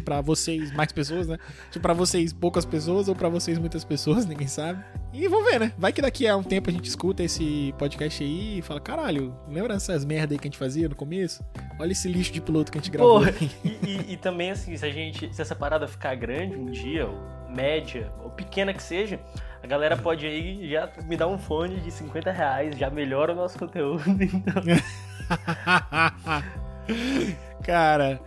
[0.04, 1.38] para vocês mais pessoas, né?
[1.70, 4.82] Tipo, pra vocês poucas pessoas ou para vocês muitas pessoas, ninguém sabe.
[5.12, 5.72] E vamos ver, né?
[5.76, 9.34] Vai que daqui a um tempo a gente escuta esse podcast aí e fala, caralho,
[9.48, 11.44] lembra essas merda aí que a gente fazia no começo?
[11.78, 13.18] Olha esse lixo de piloto que a gente gravou.
[13.18, 16.66] Porra, e, e, e, também assim, se a gente, se essa parada ficar grande um
[16.66, 17.14] dia, ou
[17.50, 19.20] média, ou pequena que seja,
[19.62, 23.36] a galera pode aí já me dar um fone de 50 reais, já melhora o
[23.36, 24.62] nosso conteúdo, então.
[27.62, 28.20] Cara,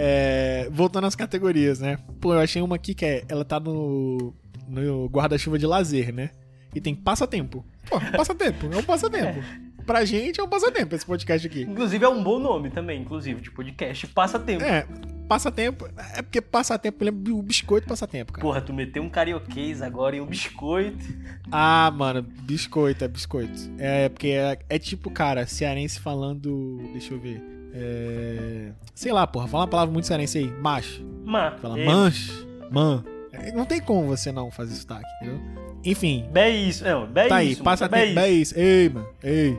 [0.00, 1.98] É, voltando às categorias, né?
[2.20, 3.24] Pô, eu achei uma aqui que é.
[3.28, 4.32] Ela tá no,
[4.68, 6.30] no guarda-chuva de lazer, né?
[6.74, 7.64] E tem passatempo.
[7.88, 9.42] Pô, passatempo, é um passatempo.
[9.78, 9.88] É.
[9.88, 11.62] Pra gente é um passatempo esse podcast aqui.
[11.62, 14.06] Inclusive é um bom nome também, inclusive, de podcast.
[14.08, 14.62] Passatempo.
[14.62, 14.86] É,
[15.26, 15.88] passatempo.
[16.14, 18.42] É porque passatempo lembra o biscoito passatempo, cara.
[18.42, 21.06] Porra, tu meteu um carioquês agora em um biscoito.
[21.50, 23.58] Ah, mano, biscoito, é biscoito.
[23.78, 26.76] É porque é, é tipo, cara, cearense falando.
[26.92, 27.57] Deixa eu ver.
[27.72, 28.72] É...
[28.94, 30.50] Sei lá, porra, fala uma palavra muito cearense aí.
[30.60, 31.04] Macho.
[31.24, 31.52] Ma.
[31.52, 32.32] Fala manche.
[32.70, 33.04] Man.
[33.32, 35.40] É, não tem como você não fazer sotaque, entendeu?
[35.84, 36.26] Enfim.
[36.32, 37.60] Bem isso, não, bem tá isso.
[37.60, 38.58] Aí, passa tempo, bem isso.
[38.58, 39.56] Ei, mano, ei.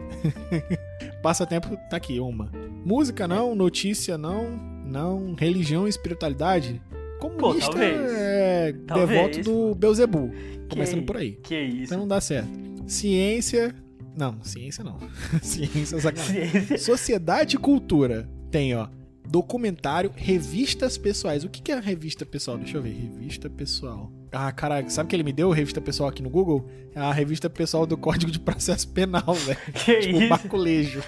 [1.24, 2.52] passa tempo, tá aqui, uma.
[2.84, 4.50] Música não, notícia não,
[4.86, 6.82] não, religião e espiritualidade.
[7.20, 9.10] Comunista Pô, é talvez.
[9.10, 10.32] devoto do Beuzebu.
[10.70, 11.34] Começando por aí.
[11.44, 11.84] Que isso.
[11.86, 12.50] Então não dá certo.
[12.88, 13.76] Ciência,
[14.16, 14.98] não, ciência não.
[15.42, 16.50] ciência é sacanagem.
[16.50, 16.78] Ciência.
[16.78, 18.30] Sociedade e cultura.
[18.52, 18.88] Tem, ó.
[19.28, 21.44] Documentário, revistas pessoais.
[21.44, 22.58] O que, que é revista pessoal?
[22.58, 22.94] Deixa eu ver.
[22.94, 24.12] Revista pessoal.
[24.32, 25.50] Ah, cara, sabe o que ele me deu?
[25.52, 26.70] Revista pessoal aqui no Google?
[26.94, 29.60] É a revista pessoal do Código de Processo Penal, velho.
[29.74, 30.30] Que tipo, isso?
[30.30, 31.04] Baculejo.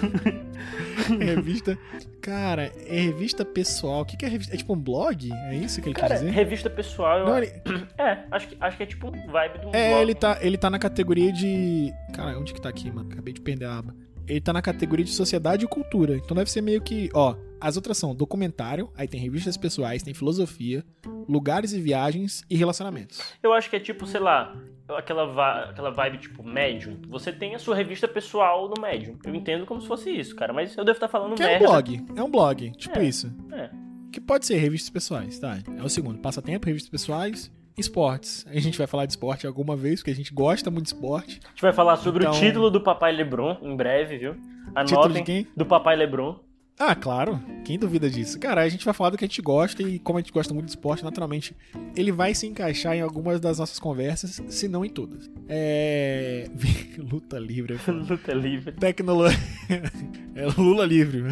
[1.18, 1.78] revista.
[2.20, 4.02] Cara, é revista pessoal.
[4.02, 4.54] O que, que é revista?
[4.54, 5.32] É tipo um blog?
[5.32, 6.30] É isso que ele cara, quer dizer?
[6.30, 7.20] Revista pessoal.
[7.20, 7.26] Eu...
[7.26, 7.52] Não, ele...
[7.96, 9.76] É, acho que, acho que é tipo um vibe do.
[9.76, 10.02] É, blog.
[10.02, 11.92] ele tá, ele tá na categoria de.
[12.14, 13.08] Cara, onde que tá aqui, mano?
[13.10, 13.94] Acabei de perder a aba.
[14.28, 16.16] Ele tá na categoria de sociedade e cultura.
[16.16, 17.08] Então deve ser meio que.
[17.14, 20.84] Ó, as outras são documentário, aí tem revistas pessoais, tem filosofia,
[21.28, 23.20] lugares e viagens e relacionamentos.
[23.42, 24.56] Eu acho que é tipo, sei lá,
[24.88, 26.96] aquela, aquela vibe tipo Medium.
[27.08, 29.18] Você tem a sua revista pessoal no Medium.
[29.24, 31.64] Eu entendo como se fosse isso, cara, mas eu devo estar falando que merda.
[31.64, 33.32] É um blog, é um blog, tipo é, isso.
[33.52, 33.70] É.
[34.12, 35.58] Que pode ser revistas pessoais, tá?
[35.78, 38.44] É o segundo, passatempo, revistas pessoais, esportes.
[38.48, 41.40] A gente vai falar de esporte alguma vez, porque a gente gosta muito de esporte.
[41.44, 42.36] A gente vai falar sobre então...
[42.36, 44.32] o título do Papai Lebron em breve, viu?
[44.74, 44.84] Anotem.
[44.84, 45.46] Título de quem?
[45.56, 46.40] Do Papai Lebron.
[46.82, 47.38] Ah, claro.
[47.62, 48.38] Quem duvida disso?
[48.40, 50.54] Cara, a gente vai falar do que a gente gosta e como a gente gosta
[50.54, 51.54] muito de esporte, naturalmente,
[51.94, 55.30] ele vai se encaixar em algumas das nossas conversas, se não em todas.
[55.46, 56.46] É.
[56.98, 57.78] Luta livre.
[57.84, 57.92] pô.
[57.92, 58.72] Luta livre.
[58.72, 59.38] Tecnologia.
[60.34, 61.22] é Lula livre?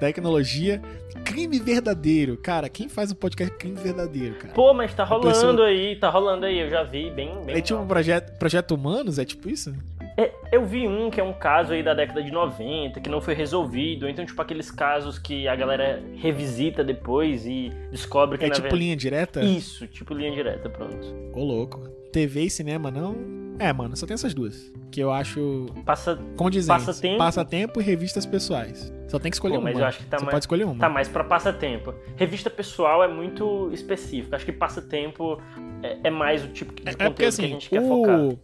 [0.00, 0.80] Tecnologia.
[1.22, 2.38] Crime verdadeiro.
[2.38, 4.54] Cara, quem faz um podcast crime verdadeiro, cara?
[4.54, 7.60] Pô, mas tá rolando pessoa- aí, tá rolando aí, eu já vi, bem, bem É
[7.60, 9.18] tipo um projeto, projeto Humanos?
[9.18, 9.74] É tipo isso?
[10.16, 13.20] É, eu vi um que é um caso aí da década de 90, que não
[13.20, 18.50] foi resolvido, então tipo aqueles casos que a galera revisita depois e descobre que É
[18.50, 18.82] tipo verdade...
[18.82, 19.42] linha direta?
[19.42, 21.06] Isso, tipo linha direta, pronto.
[21.34, 21.80] Ô, louco.
[22.12, 23.16] TV e cinema, não?
[23.58, 24.70] É, mano, só tem essas duas.
[24.90, 26.84] Que eu acho Passa, condizentes.
[26.86, 27.18] Passatempo.
[27.18, 28.92] Passatempo e revistas pessoais.
[29.08, 29.70] Só tem que escolher Pô, uma.
[29.70, 30.74] mas eu acho que tá Você mais- pode escolher uma.
[30.78, 31.94] tá mais pra passatempo.
[32.16, 35.40] Revista pessoal é muito específico, acho que passatempo
[35.82, 37.82] é, é mais o tipo de É, conteúdo é porque que a assim, gente quer
[37.82, 38.20] focar.
[38.20, 38.38] o,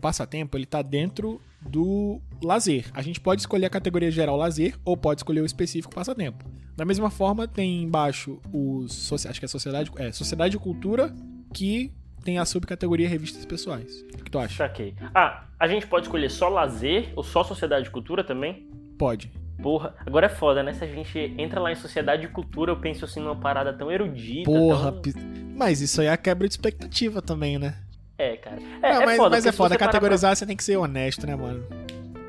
[0.00, 2.90] passatempo, ele tá dentro do lazer.
[2.92, 6.44] A gente pode escolher a categoria geral lazer ou pode escolher o específico passatempo.
[6.76, 11.14] Da mesma forma, tem embaixo os acho que é sociedade, é sociedade e cultura
[11.52, 11.92] que
[12.24, 14.04] tem a subcategoria revistas pessoais.
[14.14, 14.56] O que tu acha?
[14.56, 14.94] Saquei.
[15.14, 18.68] Ah, a gente pode escolher só lazer ou só sociedade e cultura também?
[18.98, 19.30] Pode.
[19.60, 20.72] Porra, agora é foda, né?
[20.72, 23.90] Se a gente entra lá em sociedade e cultura, eu penso assim numa parada tão
[23.90, 24.50] erudita.
[24.50, 25.12] Porra, tão...
[25.56, 27.76] mas isso aí é a quebra de expectativa também, né?
[28.22, 28.56] É, cara.
[28.82, 29.30] É, Não, é mas, foda.
[29.30, 31.64] mas é foda, categorizar você tem que ser honesto, né, mano?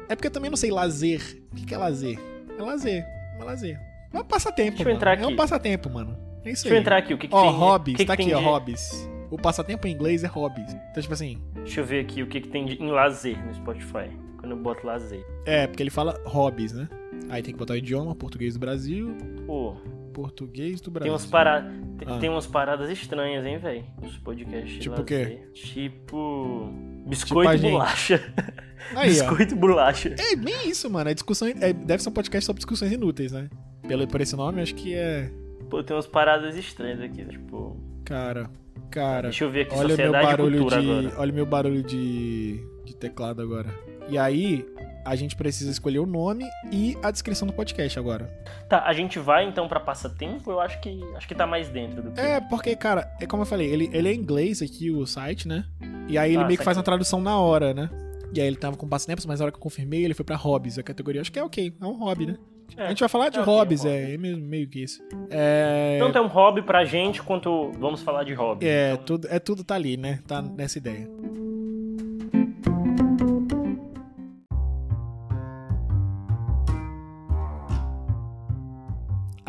[0.10, 1.22] É porque eu também não sei lazer.
[1.52, 2.20] O que que é lazer?
[2.58, 3.06] É lazer.
[3.40, 3.80] É lazer.
[4.12, 4.98] É um passatempo, Deixa eu mano.
[4.98, 5.36] entrar É um aqui.
[5.38, 6.18] passatempo, mano.
[6.44, 6.80] É isso Deixa eu aí.
[6.82, 7.52] entrar aqui, o que, que Ó, tem...
[7.52, 9.10] hobbies, o que tá que aqui, tem ó, de- hobbies.
[9.32, 10.74] O passatempo em inglês é hobbies.
[10.92, 12.82] Então, tipo assim, Deixa eu ver aqui o que, que tem de...
[12.82, 14.10] em lazer no Spotify.
[14.40, 15.24] Quando eu boto lazer.
[15.46, 16.90] é, porque ele fala hobbies, né?
[17.30, 19.16] Aí tem que botar o idioma, português do Brasil,
[19.48, 19.76] Pô,
[20.14, 21.12] português do tem Brasil.
[21.12, 21.62] umas, para...
[21.98, 22.18] tem, Ah.
[22.20, 23.84] tem umas paradas estranhas, hein, velho?
[24.02, 25.18] Nos podcasts Tipo o quê?
[25.18, 25.52] lazer.
[25.54, 26.70] Tipo...
[27.08, 28.34] Biscoito a e bolacha.
[28.96, 29.28] Aí, ó.
[29.30, 30.16] Biscoito e bolacha.
[30.18, 31.10] É bem isso, mano.
[31.10, 33.50] É discussão, é- deve ser um podcast sobre discussões inúteis, né?
[33.88, 35.30] Pelo, por esse nome, acho que é...
[35.70, 37.78] Pô, tem umas paradas estranhas aqui, tipo...
[38.06, 38.50] Cara,
[38.92, 39.24] cara...
[39.30, 40.76] Deixa eu ver aqui, Olha o meu barulho de.
[40.76, 41.14] agora.
[41.18, 43.70] Olha o meu barulho de, de teclado agora.
[44.10, 44.66] E aí,
[45.06, 48.26] a gente precisa escolher o nome e a descrição do podcast agora.
[48.70, 50.50] Tá, a gente vai então pra passatempo?
[50.52, 52.20] Eu acho que acho que tá mais dentro do que.
[52.20, 55.48] É, porque, cara, é como eu falei, ele, ele é em inglês aqui, o site,
[55.48, 55.66] né?
[56.08, 56.80] E aí ele Ah, meio que faz saquei.
[56.80, 57.90] uma tradução na hora, né?
[58.34, 60.36] E aí ele tava com passatempos, mas na hora que eu confirmei, ele foi pra
[60.36, 61.22] hobbies, a categoria.
[61.22, 62.38] Acho que é ok, é um hobby, né?
[62.76, 62.86] É.
[62.86, 65.00] A gente vai falar de é hobbies, um é, é mesmo, meio que isso.
[65.30, 66.00] É.
[66.00, 68.66] Tanto é um hobby pra gente quanto vamos falar de hobby.
[68.66, 70.20] É, Então, tudo, é tudo tá ali, né?
[70.28, 71.08] Tá nessa ideia.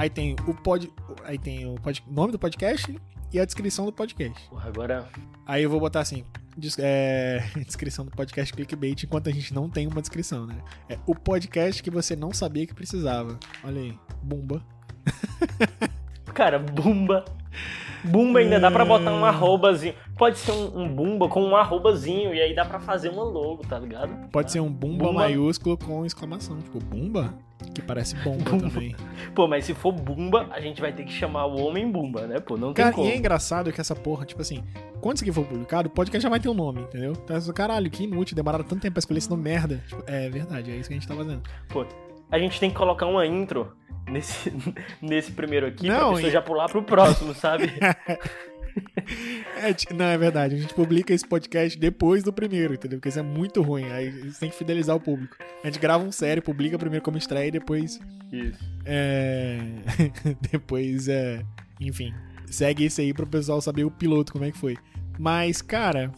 [0.04, 0.92] Aí tem o pod,
[1.24, 2.94] aí tem o pod, nome do podcast
[3.32, 4.50] e a descrição do podcast.
[4.50, 5.08] porra, agora.
[5.46, 9.66] Aí eu vou botar assim, des- é, descrição do podcast clickbait enquanto a gente não
[9.70, 10.58] tem uma descrição, né?
[10.90, 13.38] É o podcast que você não sabia que precisava.
[13.64, 14.62] Olha aí, bumba.
[16.34, 17.24] Cara, bumba.
[18.04, 19.94] Bumba ainda dá pra botar um arrobazinho.
[20.18, 23.62] Pode ser um, um bumba com um arrobazinho e aí dá pra fazer uma logo,
[23.66, 24.28] tá ligado?
[24.30, 25.20] Pode ser um bumba, Bumba.
[25.20, 27.32] maiúsculo com exclamação, tipo bumba,
[27.74, 28.68] que parece bomba Bumba.
[28.68, 28.94] também.
[29.34, 32.40] Pô, mas se for bumba, a gente vai ter que chamar o homem bumba, né?
[32.40, 33.08] Pô, não tem Cara, como.
[33.08, 34.62] e é engraçado que essa porra, tipo assim,
[35.00, 37.12] quando isso aqui for publicado, o podcast já vai ter um nome, entendeu?
[37.12, 39.82] Então, caralho, que inútil, demoraram tanto tempo pra escolher esse nome merda.
[39.88, 41.42] Tipo, é verdade, é isso que a gente tá fazendo.
[41.70, 41.86] Pô,
[42.30, 43.76] a gente tem que colocar uma intro
[44.08, 44.52] nesse,
[45.00, 47.72] nesse primeiro aqui Não, pra pessoa e- já pular pro próximo, sabe?
[49.56, 52.98] É, não, é verdade, a gente publica esse podcast depois do primeiro, entendeu?
[52.98, 55.36] Porque isso é muito ruim, aí você tem que fidelizar o público.
[55.62, 58.00] A gente grava um série, publica primeiro como estreia e depois
[58.32, 58.58] Isso.
[58.84, 59.58] É.
[60.50, 61.44] Depois é.
[61.80, 62.12] Enfim.
[62.46, 64.76] Segue esse aí pro pessoal saber o piloto, como é que foi.
[65.20, 66.10] Mas, cara.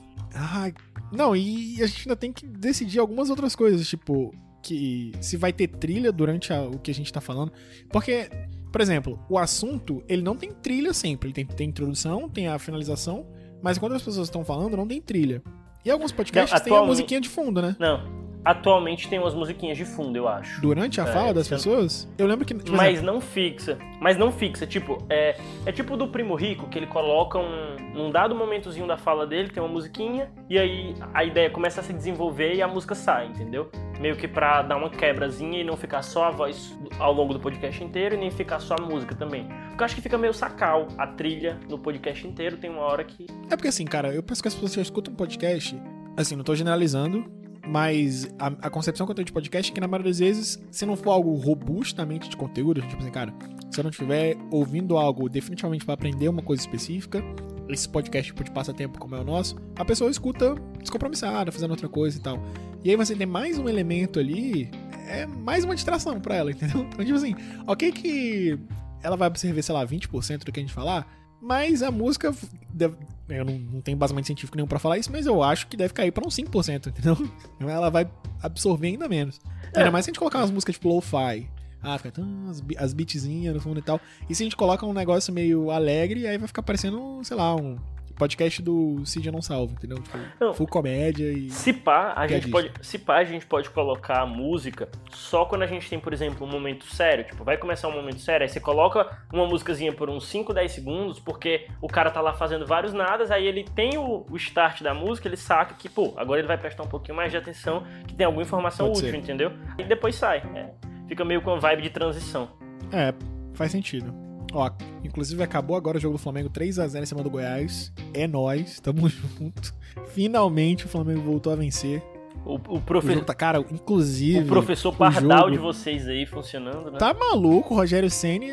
[1.12, 4.34] Não, e a gente ainda tem que decidir algumas outras coisas, tipo.
[4.66, 7.52] Que se vai ter trilha durante a- o que a gente tá falando.
[7.90, 8.28] Porque,
[8.72, 11.28] por exemplo, o assunto, ele não tem trilha sempre.
[11.28, 13.26] Ele tem, tem introdução, tem a finalização.
[13.62, 15.40] Mas quando as pessoas estão falando, não tem trilha.
[15.84, 17.76] E alguns podcasts Não, têm a musiquinha de fundo, né?
[17.78, 18.26] Não.
[18.46, 20.60] Atualmente tem umas musiquinhas de fundo, eu acho.
[20.60, 22.54] Durante a É, fala das pessoas, eu lembro que.
[22.54, 23.76] por Mas exemplo, não fixa.
[24.00, 24.64] Mas não fixa.
[24.68, 27.74] Tipo, é, é tipo do Primo Rico, que ele coloca um.
[27.92, 31.82] Num dado momentozinho da fala dele, tem uma musiquinha, e aí a ideia começa a
[31.82, 33.68] se desenvolver e a música sai, entendeu?
[33.98, 37.40] Meio que pra dar uma quebrazinha e não ficar só a voz ao longo do
[37.40, 39.48] podcast inteiro e nem ficar só a música também.
[39.68, 43.02] Porque eu acho que fica meio sacal a trilha no podcast inteiro, tem uma hora
[43.02, 43.26] que.
[43.50, 45.74] É porque assim, cara, eu penso que as pessoas que escutam um podcast,
[46.16, 47.24] assim, não tô generalizando,
[47.66, 50.62] mas a, a concepção que eu tenho de podcast é que na maioria das vezes,
[50.70, 53.34] se não for algo robustamente de conteúdo, tipo assim, cara,
[53.70, 57.22] se eu não estiver ouvindo algo definitivamente pra aprender uma coisa específica,
[57.68, 61.88] esse podcast tipo de passatempo como é o nosso, a pessoa escuta descompromissada, fazendo outra
[61.88, 62.40] coisa e tal.
[62.84, 64.70] E aí você tem mais um elemento ali
[65.08, 66.82] é, mais uma distração pra ela, entendeu?
[66.82, 67.34] Então, tipo assim,
[67.66, 68.58] ok que
[69.02, 71.06] ela vai absorver, sei lá, 20% do que a gente falar,
[71.40, 72.34] mas a música.
[72.70, 72.96] Deve,
[73.28, 75.92] eu não, não tenho basamento científico nenhum pra falar isso, mas eu acho que deve
[75.92, 77.16] cair pra uns 5%, entendeu?
[77.60, 78.08] Ela vai
[78.42, 79.40] absorver ainda menos.
[79.72, 79.78] É.
[79.78, 81.48] Ainda mais se a gente colocar umas músicas tipo lo-fi.
[81.82, 82.20] Ah, fica
[82.50, 84.00] as, as beatzinhas no fundo e tal.
[84.28, 87.54] E se a gente coloca um negócio meio alegre, aí vai ficar parecendo, sei lá,
[87.54, 87.76] um
[88.16, 90.02] podcast do Cid Não Salvo, entendeu?
[90.02, 91.50] Tipo, não, full comédia e.
[91.50, 95.62] Se pá, a gente pode, se pá, a gente pode colocar a música só quando
[95.62, 97.24] a gente tem, por exemplo, um momento sério.
[97.24, 100.72] Tipo, vai começar um momento sério, aí você coloca uma músicazinha por uns 5, 10
[100.72, 104.82] segundos, porque o cara tá lá fazendo vários nadas, aí ele tem o, o start
[104.82, 107.84] da música, ele saca que, pô, agora ele vai prestar um pouquinho mais de atenção,
[108.06, 109.18] que tem alguma informação pode útil, ser.
[109.18, 109.52] entendeu?
[109.78, 110.38] E depois sai.
[110.54, 110.70] É,
[111.06, 112.48] fica meio com a vibe de transição.
[112.92, 113.12] É,
[113.54, 114.25] faz sentido.
[114.52, 114.70] Ó,
[115.04, 117.92] inclusive acabou agora o jogo do Flamengo 3 a 0 em cima do Goiás.
[118.14, 119.74] É nós, tamo junto.
[120.08, 122.02] Finalmente o Flamengo voltou a vencer.
[122.44, 123.24] O, o professor.
[123.24, 124.40] Tá, cara, inclusive.
[124.40, 125.50] O professor Pardal jogo...
[125.50, 126.98] de vocês aí funcionando, né?
[126.98, 128.52] Tá maluco, o Rogério Senni.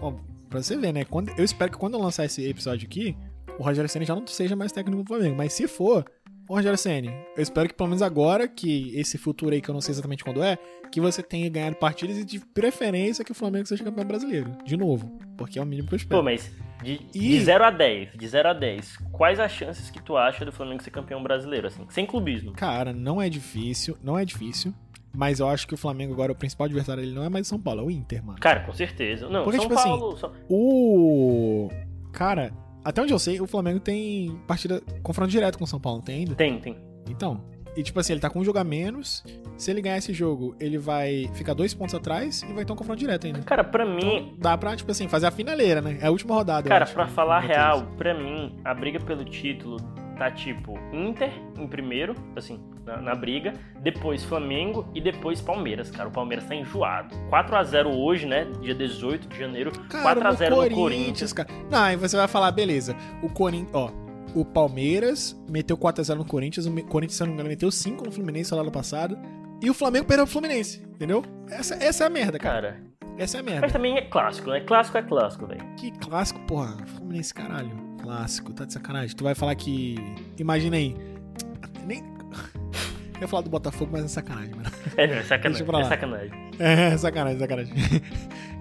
[0.00, 0.12] Ó,
[0.48, 1.04] pra você ver, né?
[1.04, 3.16] Quando, eu espero que quando eu lançar esse episódio aqui,
[3.58, 5.36] o Rogério Senni já não seja mais técnico do Flamengo.
[5.36, 6.04] Mas se for,
[6.48, 9.74] Ô, Rogério Senni, eu espero que pelo menos agora, que esse futuro aí, que eu
[9.74, 10.56] não sei exatamente quando é,
[10.92, 14.56] que você tenha ganhado partidas e de preferência que o Flamengo seja campeão brasileiro.
[14.64, 15.18] De novo.
[15.36, 16.20] Porque é o mínimo que eu espero.
[16.20, 17.18] Pô, mas de, e...
[17.18, 20.52] de 0 a 10, de 0 a 10, quais as chances que tu acha do
[20.52, 21.84] Flamengo ser campeão brasileiro, assim?
[21.88, 22.52] Sem clubismo.
[22.52, 24.72] Cara, não é difícil, não é difícil.
[25.12, 27.58] Mas eu acho que o Flamengo agora, o principal adversário ele não é mais São
[27.58, 28.38] Paulo, é o Inter, mano.
[28.38, 29.28] Cara, com certeza.
[29.28, 30.14] Não, Porque, São tipo Paulo...
[30.14, 31.70] Assim, o...
[32.12, 32.52] Cara,
[32.86, 36.20] até onde eu sei, o Flamengo tem partida, confronto direto com o São Paulo, tem
[36.20, 36.36] ainda?
[36.36, 36.76] Tem, tem.
[37.10, 37.42] Então,
[37.76, 39.24] e tipo assim, ele tá com um jogo a menos.
[39.56, 42.76] Se ele ganhar esse jogo, ele vai ficar dois pontos atrás e vai ter um
[42.76, 43.40] confronto direto ainda.
[43.40, 43.98] Cara, pra mim.
[43.98, 45.98] Então, dá pra, tipo assim, fazer a finaleira, né?
[46.00, 46.68] É a última rodada.
[46.68, 49.78] Cara, pra falar real, pra mim, a briga pelo título
[50.16, 53.52] tá tipo Inter em primeiro, assim, na, na, briga,
[53.82, 56.08] depois Flamengo e depois Palmeiras, cara.
[56.08, 57.14] O Palmeiras tá enjoado.
[57.28, 58.46] 4 a 0 hoje, né?
[58.60, 59.72] Dia 18 de janeiro.
[59.88, 61.32] Cara, 4 a 0 no Corinthians.
[61.32, 61.48] Cara.
[61.70, 62.96] Não, aí você vai falar, beleza.
[63.22, 63.90] O Corinthians, ó,
[64.34, 67.70] o Palmeiras meteu 4 a 0 no Corinthians, o Corinthians, se não me engano, meteu
[67.70, 69.18] 5 no Fluminense lá no passado.
[69.62, 71.24] E o Flamengo perdeu pro Fluminense, entendeu?
[71.48, 72.72] Essa, essa é a merda, cara.
[72.72, 72.96] cara.
[73.18, 73.60] Essa é a merda.
[73.62, 74.60] Mas também é clássico, né?
[74.60, 75.62] Clássico é clássico, velho.
[75.76, 76.76] Que clássico, porra.
[76.86, 77.95] Fluminense, caralho.
[78.06, 79.16] Clássico, tá de sacanagem.
[79.16, 79.96] Tu vai falar que.
[80.38, 80.94] Imagina aí.
[81.84, 82.04] Nem.
[83.16, 84.70] Eu ia falar do Botafogo, mas é sacanagem, mano.
[84.96, 85.66] É, é sacanagem.
[85.66, 86.30] É sacanagem.
[86.60, 87.74] É, sacanagem, sacanagem.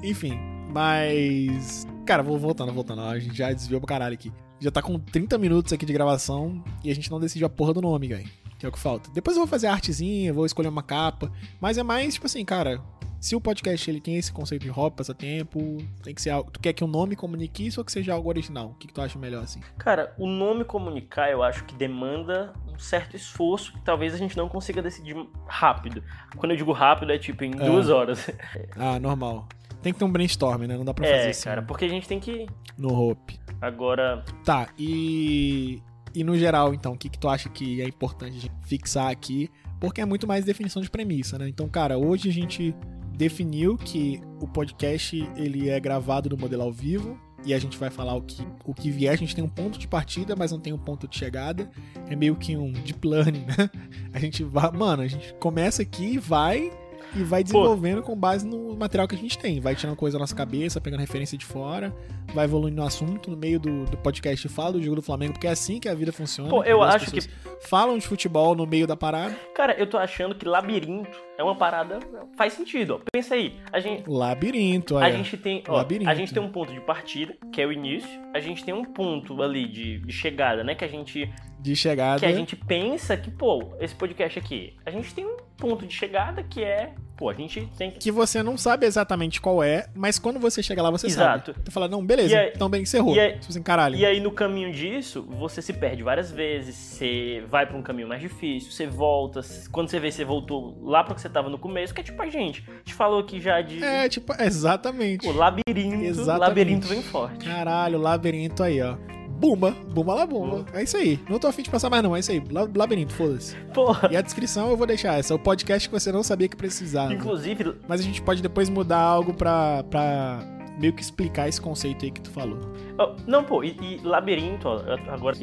[0.01, 0.39] Enfim,
[0.73, 1.85] mas.
[2.07, 3.01] Cara, vou voltando, voltando.
[3.01, 4.33] A gente já desviou pra caralho aqui.
[4.59, 7.71] Já tá com 30 minutos aqui de gravação e a gente não decidiu a porra
[7.71, 8.27] do nome, velho.
[8.57, 9.11] Que é o que falta.
[9.13, 11.31] Depois eu vou fazer a artezinha, vou escolher uma capa.
[11.61, 12.81] Mas é mais, tipo assim, cara,
[13.25, 16.51] se o podcast ele tem esse conceito de hobby, passatempo, tem que ser algo.
[16.51, 18.67] Tu quer que o nome comunique isso ou que seja algo original?
[18.67, 19.59] O que, que tu acha melhor assim?
[19.79, 24.37] Cara, o nome comunicar eu acho que demanda um certo esforço que talvez a gente
[24.37, 25.15] não consiga decidir
[25.47, 26.03] rápido.
[26.37, 27.65] Quando eu digo rápido é tipo em é.
[27.65, 28.29] duas horas.
[28.77, 29.47] Ah, normal.
[29.81, 30.77] Tem que ter um brainstorm, né?
[30.77, 31.43] Não dá pra fazer é, assim.
[31.45, 32.45] cara, porque a gente tem que.
[32.77, 33.39] No hope.
[33.59, 34.23] Agora.
[34.43, 35.81] Tá, e.
[36.13, 39.49] E no geral, então, o que, que tu acha que é importante fixar aqui?
[39.79, 41.49] Porque é muito mais definição de premissa, né?
[41.49, 42.75] Então, cara, hoje a gente
[43.15, 47.89] definiu que o podcast ele é gravado no modelo ao vivo e a gente vai
[47.89, 49.13] falar o que, o que vier.
[49.13, 51.69] A gente tem um ponto de partida, mas não tem um ponto de chegada.
[52.09, 53.69] É meio que um deep learning, né?
[54.11, 56.71] A gente vai, mano, a gente começa aqui e vai
[57.15, 58.07] e vai desenvolvendo Pô.
[58.07, 59.59] com base no material que a gente tem.
[59.59, 61.95] Vai tirando coisa da nossa cabeça, pegando referência de fora,
[62.33, 63.31] vai evoluindo no assunto.
[63.31, 65.93] No meio do, do podcast fala do jogo do Flamengo, porque é assim que a
[65.93, 66.49] vida funciona.
[66.49, 67.21] Pô, eu acho que.
[67.67, 69.35] Falam de futebol no meio da parada.
[69.55, 71.99] Cara, eu tô achando que labirinto é uma parada.
[72.37, 72.99] Faz sentido, ó.
[73.11, 73.59] Pensa aí.
[73.71, 75.63] A gente, labirinto, A gente tem.
[75.67, 76.09] Ó, labirinto.
[76.09, 78.09] A gente tem um ponto de partida, que é o início.
[78.33, 80.75] A gente tem um ponto ali de, de chegada, né?
[80.75, 81.31] Que a gente
[81.65, 82.19] de chegada.
[82.19, 85.93] Que a gente pensa que, pô, esse podcast aqui, a gente tem um ponto de
[85.93, 87.99] chegada que é, pô, a gente tem que.
[87.99, 91.51] Que você não sabe exatamente qual é, mas quando você chega lá, você Exato.
[91.53, 91.65] sabe.
[91.65, 93.15] Tu fala, não, beleza, aí, então bem, encerrou.
[93.15, 93.63] E aí, tipo assim.
[93.95, 98.07] E aí, no caminho disso, você se perde várias vezes, você vai pra um caminho
[98.07, 99.41] mais difícil, você volta.
[99.71, 102.21] Quando você vê, você voltou lá pro que você tava no começo, que é tipo
[102.21, 102.63] a gente.
[102.67, 103.83] A gente falou aqui já de.
[103.83, 105.27] É, tipo, exatamente.
[105.27, 106.03] O labirinto.
[106.03, 106.39] Exatamente.
[106.39, 107.45] Labirinto vem forte.
[107.45, 108.95] Caralho, labirinto aí, ó.
[109.35, 110.65] Bumba, Bumba lá Bumba.
[110.73, 111.19] É isso aí.
[111.29, 112.15] Não tô afim de passar mais, não.
[112.15, 112.41] É isso aí.
[112.75, 113.55] Labirinto, foda-se.
[113.73, 114.09] Porra.
[114.11, 115.33] E a descrição eu vou deixar essa.
[115.33, 117.13] É o podcast que você não sabia que precisava.
[117.13, 117.75] Inclusive.
[117.87, 120.39] Mas a gente pode depois mudar algo pra, pra
[120.79, 122.59] meio que explicar esse conceito aí que tu falou.
[122.99, 125.35] Oh, não, pô, e, e labirinto, ó, agora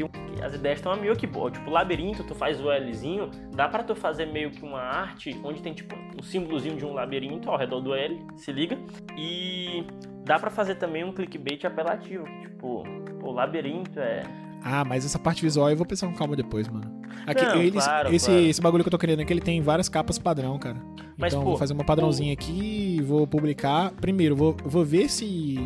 [0.42, 1.50] as ideias estão meio que boa.
[1.50, 5.62] Tipo, labirinto, tu faz o Lzinho, dá pra tu fazer meio que uma arte onde
[5.62, 8.78] tem tipo um símbolozinho de um labirinto ao redor do L, se liga.
[9.16, 9.84] E
[10.24, 12.24] dá pra fazer também um clickbait apelativo.
[12.40, 12.84] Tipo,
[13.22, 14.22] o labirinto é.
[14.64, 17.00] Ah, mas essa parte visual eu vou pensar com calma depois, mano.
[17.26, 18.40] Aqui, Não, eles- claro, esse, claro.
[18.42, 20.76] esse bagulho que eu tô querendo aqui, ele tem várias capas padrão, cara.
[21.16, 23.90] Mas, então, pô, vou fazer uma padrãozinha aqui, vou publicar.
[23.92, 25.58] Primeiro, vou, vou ver se.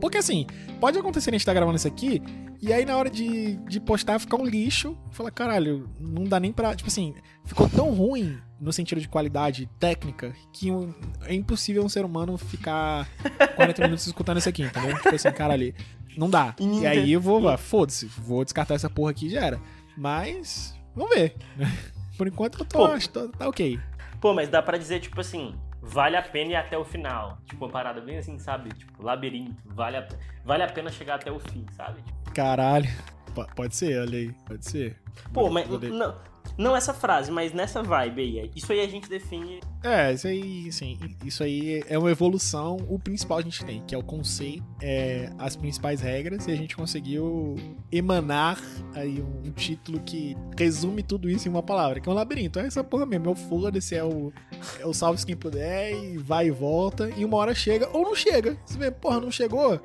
[0.00, 0.46] Porque assim,
[0.80, 2.20] pode acontecer a gente tá gravando isso aqui,
[2.60, 4.96] e aí na hora de, de postar ficar um lixo.
[5.10, 6.74] Falar, caralho, não dá nem pra.
[6.74, 7.14] Tipo assim,
[7.44, 10.92] ficou tão ruim no sentido de qualidade técnica que um-
[11.26, 13.06] é impossível um ser humano ficar
[13.56, 14.96] 40 minutos escutando isso aqui, entendeu?
[14.96, 15.74] Tipo assim, caralho,
[16.16, 16.54] não dá.
[16.58, 19.60] E E, aí eu vou, foda-se, vou descartar essa porra aqui e já era.
[19.96, 21.36] Mas, vamos ver.
[22.16, 22.84] Por enquanto eu tô, Pô.
[22.86, 23.78] acho que tá, ok.
[24.20, 27.38] Pô, mas dá pra dizer, tipo assim, vale a pena ir até o final.
[27.46, 28.70] Tipo, uma parada bem assim, sabe?
[28.70, 29.56] Tipo, labirinto.
[29.66, 30.08] Vale a,
[30.44, 32.00] vale a pena chegar até o fim, sabe?
[32.32, 32.88] Caralho.
[33.34, 34.32] Pode ser, olha aí.
[34.46, 34.96] Pode ser.
[35.32, 36.14] Pô, mas não,
[36.56, 38.50] não essa frase, mas nessa vibe aí.
[38.54, 39.60] Isso aí a gente define.
[39.82, 40.98] É, isso aí, sim.
[41.24, 42.76] Isso aí é uma evolução.
[42.88, 46.56] O principal a gente tem, que é o conceito, é, as principais regras, e a
[46.56, 47.56] gente conseguiu
[47.90, 48.60] emanar
[48.94, 52.58] aí um, um título que resume tudo isso em uma palavra, que é um labirinto.
[52.58, 53.26] É essa porra mesmo.
[53.28, 54.32] É o foda-se, é o,
[54.78, 58.14] é o salve quem puder, e vai e volta, e uma hora chega, ou não
[58.14, 58.56] chega.
[58.64, 59.80] Você vê, porra, não chegou?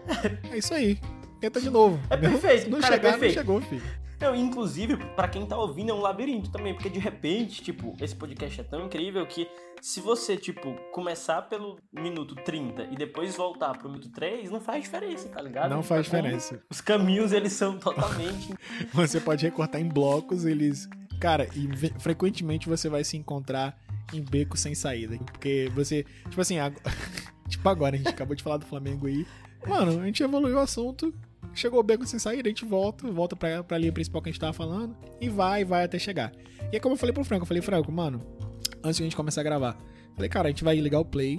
[0.52, 1.00] É isso aí.
[1.40, 2.00] Tenta de novo.
[2.10, 3.36] É perfeito, Não cara, é chegar, perfeito.
[3.36, 3.84] não chegou, filho.
[4.20, 8.14] Não, inclusive, pra quem tá ouvindo, é um labirinto também, porque de repente, tipo, esse
[8.14, 9.48] podcast é tão incrível que
[9.82, 14.84] se você, tipo, começar pelo minuto 30 e depois voltar pro minuto 3, não faz
[14.84, 15.70] diferença, tá ligado?
[15.70, 16.62] Não faz Tá diferença.
[16.70, 18.54] Os caminhos, eles são totalmente.
[18.94, 20.90] Você pode recortar em blocos, eles.
[21.22, 23.78] Cara, e frequentemente você vai se encontrar
[24.14, 25.18] em becos sem saída.
[25.32, 26.06] Porque você.
[26.30, 26.78] Tipo assim, ag-
[27.48, 29.26] tipo agora, a gente acabou de falar do Flamengo aí.
[29.66, 31.14] Mano, a gente evoluiu o assunto.
[31.60, 34.32] Chegou o beco sem saída, a gente volta, volta pra, pra linha principal que a
[34.32, 34.96] gente tava falando.
[35.20, 36.32] E vai, vai até chegar.
[36.72, 38.26] E é como eu falei pro Franco, eu falei, Franco, mano,
[38.82, 39.78] antes de a gente começar a gravar.
[40.16, 41.38] Falei, cara, a gente vai ligar o play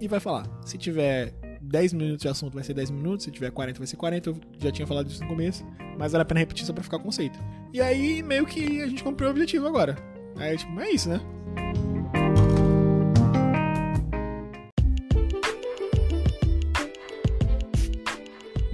[0.00, 0.46] e vai falar.
[0.64, 3.24] Se tiver 10 minutos de assunto, vai ser 10 minutos.
[3.24, 4.30] Se tiver 40, vai ser 40.
[4.30, 5.66] Eu já tinha falado isso no começo.
[5.98, 7.36] Mas vale a pena repetir só pra ficar conceito.
[7.72, 9.96] E aí, meio que a gente cumpriu o objetivo agora.
[10.36, 11.20] Aí, tipo, é isso, né?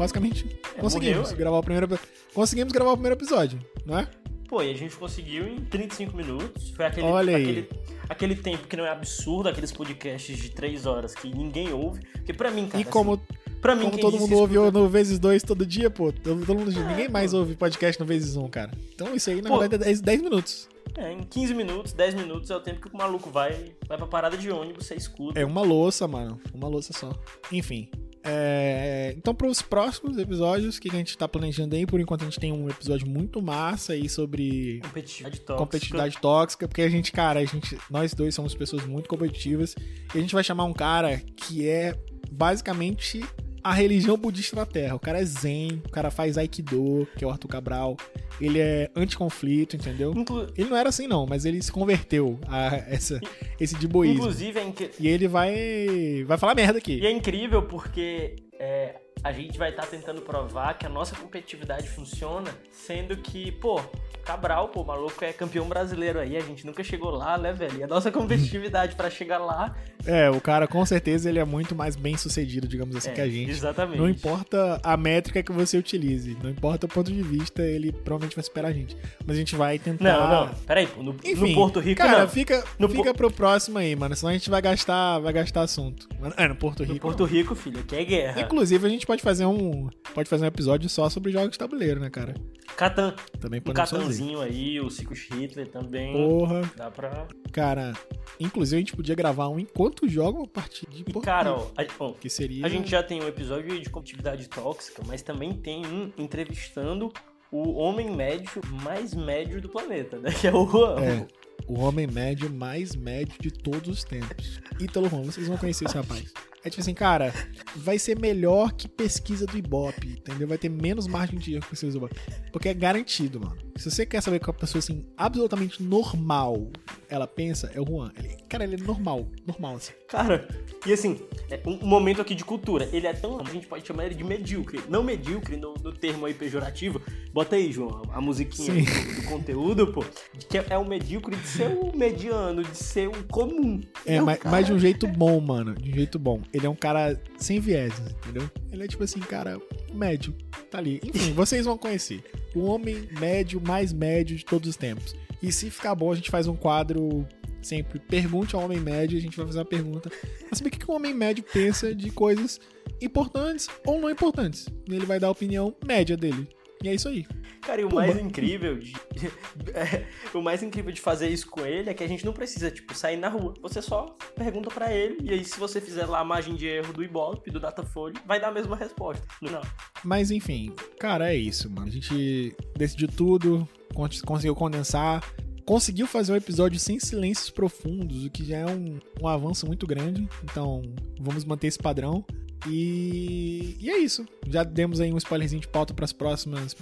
[0.02, 1.98] Basicamente, É, conseguimos morreu, gravar o primeiro
[2.34, 4.08] conseguimos gravar o primeiro episódio, não é?
[4.48, 6.70] Pô, e a gente conseguiu em 35 minutos.
[6.70, 7.42] Foi aquele, Olha aí.
[7.42, 7.68] aquele,
[8.08, 12.00] aquele tempo que não é absurdo, aqueles podcasts de 3 horas que ninguém ouve.
[12.12, 12.80] Porque pra mim, cara.
[12.82, 13.22] e como, assim,
[13.62, 16.58] pra mim, como todo mundo ouve escuta- no vezes dois todo dia, pô, todo, todo
[16.58, 17.38] mundo, ninguém mais pô.
[17.38, 18.72] ouve podcast no vezes um, cara.
[18.94, 19.58] Então isso aí, na Pô.
[19.58, 20.68] verdade, é 10, 10 minutos.
[20.98, 24.06] É, em 15 minutos, 10 minutos é o tempo que o maluco vai, vai pra
[24.06, 25.40] parada de ônibus, você escuta.
[25.40, 26.38] É uma louça, mano.
[26.52, 27.10] Uma louça só.
[27.50, 27.88] Enfim.
[28.24, 31.86] É, Então, pros próximos episódios, o que a gente tá planejando aí?
[31.86, 35.56] Por enquanto, a gente tem um episódio muito massa aí sobre Competitividade tóxica.
[35.56, 39.74] competitividade tóxica, porque a gente, cara, a gente, nós dois somos pessoas muito competitivas.
[40.14, 41.94] E a gente vai chamar um cara que é
[42.30, 43.22] basicamente
[43.62, 44.94] a religião budista da Terra.
[44.94, 47.96] O cara é zen, o cara faz aikido, que é o Arthur Cabral.
[48.40, 50.12] Ele é anticonflito, entendeu?
[50.16, 53.20] Inclu- Ele não era assim, não, mas ele se converteu a essa,
[53.60, 54.20] esse de boísmo.
[54.20, 56.24] Inclusive, é, incri- E ele vai.
[56.26, 56.98] vai falar merda aqui.
[56.98, 61.88] e é incrível porque é, a gente vai estar tentando provar que a nossa competitividade
[61.88, 63.80] funciona, sendo que, pô,
[64.24, 67.78] Cabral, pô, o maluco é campeão brasileiro aí, a gente nunca chegou lá, né, velho?
[67.78, 69.74] E a nossa competitividade pra chegar lá
[70.06, 73.20] É, o cara com certeza ele é muito mais bem sucedido, digamos assim, é, que
[73.20, 73.50] a gente.
[73.50, 73.98] Exatamente.
[73.98, 78.36] Não importa a métrica que você utilize, não importa o ponto de vista, ele provavelmente
[78.36, 78.96] vai superar a gente.
[79.26, 80.04] Mas a gente vai tentar.
[80.04, 82.28] Não, não, peraí, pô, no, Enfim, no Porto Rico cara, não.
[82.28, 84.14] fica, No fica pro próximo aí, mano.
[84.14, 86.08] Senão a gente vai gastar, vai gastar assunto.
[86.36, 86.94] É, no Porto Rico.
[86.94, 88.40] No Porto Rico, filho, aqui é guerra.
[88.40, 89.90] Inclusive, a gente pode fazer um.
[90.14, 92.34] Pode fazer um episódio só sobre jogos de tabuleiro, né, cara?
[92.76, 94.02] Catan, Também o podemos fazer.
[94.02, 96.14] Catanzinho aí, o Cico Hitler também.
[96.14, 96.62] Porra.
[96.74, 97.26] Dá pra.
[97.52, 97.92] Cara,
[98.40, 101.84] inclusive a gente podia gravar um enquanto joga a partir de Porto cara, ó, a,
[101.98, 105.84] bom, que seria a gente já tem um episódio de competitividade tóxica, mas também tem
[105.84, 107.12] um entrevistando
[107.50, 110.30] o homem médio mais médio do planeta, né?
[110.40, 110.98] Que é o Juan.
[111.00, 111.26] É.
[111.68, 114.58] o homem médio mais médio de todos os tempos.
[114.80, 116.32] Ítalo Ron, vocês vão conhecer esse rapaz.
[116.64, 117.34] É tipo assim, cara,
[117.74, 120.46] vai ser melhor que pesquisa do Ibope, entendeu?
[120.46, 122.20] Vai ter menos margem de erro que pesquisa do Ibope.
[122.52, 123.56] Porque é garantido, mano.
[123.76, 126.70] Se você quer saber que uma pessoa, assim, absolutamente normal
[127.12, 128.10] ela pensa, é o Juan.
[128.18, 129.28] Ele- cara, ele é normal.
[129.46, 129.92] Normal, assim.
[130.08, 130.48] Cara,
[130.86, 132.88] e assim, é um momento aqui de cultura.
[132.92, 133.38] Ele é tão.
[133.40, 134.80] A gente pode chamar ele de medíocre.
[134.88, 137.00] Não medíocre no, no termo aí pejorativo.
[137.32, 140.04] Bota aí, João, a musiquinha do, do conteúdo, pô.
[140.48, 143.80] Que é, é o medíocre de ser o mediano, de ser o comum.
[144.06, 144.50] É, Não, mas, cara.
[144.50, 145.74] mas de um jeito bom, mano.
[145.74, 146.40] De um jeito bom.
[146.52, 148.50] Ele é um cara sem vieses, entendeu?
[148.70, 149.58] Ele é tipo assim, cara,
[149.92, 150.34] médio.
[150.70, 151.00] Tá ali.
[151.04, 152.22] Enfim, vocês vão conhecer.
[152.54, 155.14] O homem médio mais médio de todos os tempos.
[155.42, 157.26] E se ficar bom, a gente faz um quadro
[157.60, 157.98] sempre.
[157.98, 160.10] Pergunte ao homem médio, a gente vai fazer uma pergunta.
[160.10, 162.60] Pra saber o que, o homem médio pensa de coisas
[163.00, 164.68] importantes ou não importantes.
[164.88, 166.48] E ele vai dar a opinião média dele.
[166.82, 167.26] E é isso aí.
[167.60, 168.92] Cara, e o mais incrível de.
[169.72, 172.72] é, o mais incrível de fazer isso com ele é que a gente não precisa,
[172.72, 173.54] tipo, sair na rua.
[173.62, 176.92] Você só pergunta para ele, e aí, se você fizer lá a margem de erro
[176.92, 179.24] do Ibope, do Datafolha, vai dar a mesma resposta.
[179.40, 179.62] Não.
[180.02, 181.86] Mas enfim, cara, é isso, mano.
[181.86, 185.22] A gente decidiu tudo, conseguiu condensar.
[185.64, 189.86] Conseguiu fazer um episódio sem silêncios profundos, o que já é um, um avanço muito
[189.86, 190.28] grande.
[190.42, 190.82] Então,
[191.20, 192.24] vamos manter esse padrão.
[192.66, 194.26] E, e é isso.
[194.48, 196.76] Já demos aí um spoilerzinho de pauta para os próximos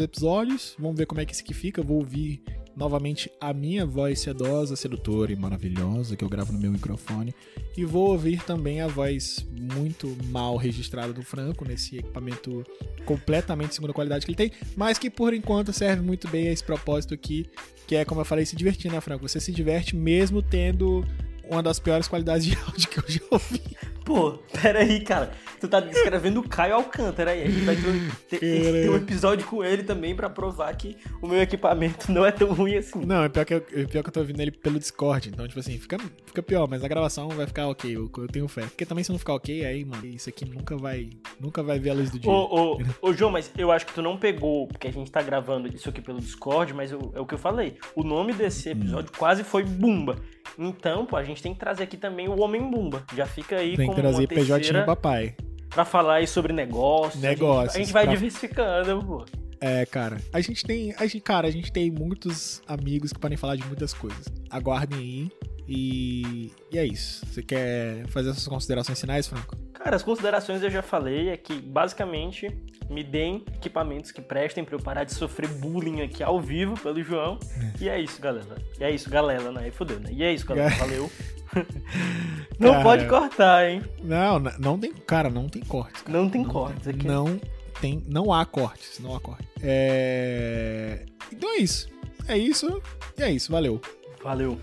[0.00, 0.74] episódios.
[0.78, 1.82] Vamos ver como é que isso aqui fica.
[1.82, 2.42] Vou ouvir
[2.76, 7.34] novamente a minha voz sedosa, sedutora e maravilhosa que eu gravo no meu microfone.
[7.76, 12.64] E vou ouvir também a voz muito mal registrada do Franco nesse equipamento
[13.04, 16.52] completamente de segunda qualidade que ele tem, mas que por enquanto serve muito bem a
[16.52, 17.46] esse propósito aqui,
[17.86, 19.28] que é como eu falei, se divertir, né, Franco?
[19.28, 21.04] Você se diverte mesmo tendo
[21.48, 23.62] uma das piores qualidades de áudio que eu já ouvi.
[24.04, 25.32] Pô, peraí, cara.
[25.58, 27.44] Tu tá descrevendo o Caio Alcântara aí.
[27.44, 30.94] A gente vai ter, um, ter, ter um episódio com ele também pra provar que
[31.22, 33.02] o meu equipamento não é tão ruim assim.
[33.04, 35.30] Não, é pior que eu, é pior que eu tô ouvindo ele pelo Discord.
[35.30, 35.96] Então, tipo assim, fica,
[36.26, 37.96] fica pior, mas a gravação vai ficar ok.
[37.96, 38.62] Eu, eu tenho fé.
[38.62, 41.08] Porque também se não ficar ok, aí, mano, isso aqui nunca vai.
[41.40, 42.30] Nunca vai ver a luz do dia.
[42.30, 45.22] Ô, ô, ô, João, mas eu acho que tu não pegou, porque a gente tá
[45.22, 47.78] gravando isso aqui pelo Discord, mas eu, é o que eu falei.
[47.94, 49.18] O nome desse episódio hum.
[49.18, 50.16] quase foi Bumba.
[50.58, 53.02] Então, pô, a gente tem que trazer aqui também o Homem Bumba.
[53.16, 55.34] Já fica aí tem trazer PJ papai.
[55.70, 57.20] Pra falar aí sobre negócios.
[57.22, 57.74] Negócios.
[57.74, 58.14] A gente, a gente vai pra...
[58.14, 59.24] diversificando, pô.
[59.60, 60.18] É, cara.
[60.32, 60.94] A gente tem.
[60.98, 64.26] A gente, cara, a gente tem muitos amigos que podem falar de muitas coisas.
[64.50, 65.30] Aguardem aí.
[65.66, 67.24] E, e é isso.
[67.26, 69.56] Você quer fazer essas considerações finais, Franco?
[69.84, 72.48] Cara, as considerações eu já falei é que basicamente
[72.88, 77.02] me deem equipamentos que prestem para eu parar de sofrer bullying aqui ao vivo pelo
[77.04, 77.38] João.
[77.78, 77.84] É.
[77.84, 78.56] E é isso, galera.
[78.80, 79.68] E é isso, galera, né?
[79.68, 80.08] E fodeu, né?
[80.10, 80.74] E é isso, galera.
[80.76, 81.10] Valeu.
[82.58, 83.82] não cara, pode cortar, hein?
[84.02, 84.90] Não, não tem.
[84.90, 86.00] Cara, não tem cortes.
[86.00, 86.18] Cara.
[86.18, 87.06] Não tem não cortes tem, aqui.
[87.06, 87.40] Não
[87.78, 88.02] tem.
[88.08, 88.98] Não há cortes.
[89.00, 89.46] Não há cortes.
[89.62, 91.04] É...
[91.30, 91.90] Então é isso.
[92.26, 92.82] É isso.
[93.18, 93.52] E é isso.
[93.52, 93.82] Valeu.
[94.22, 94.58] Valeu.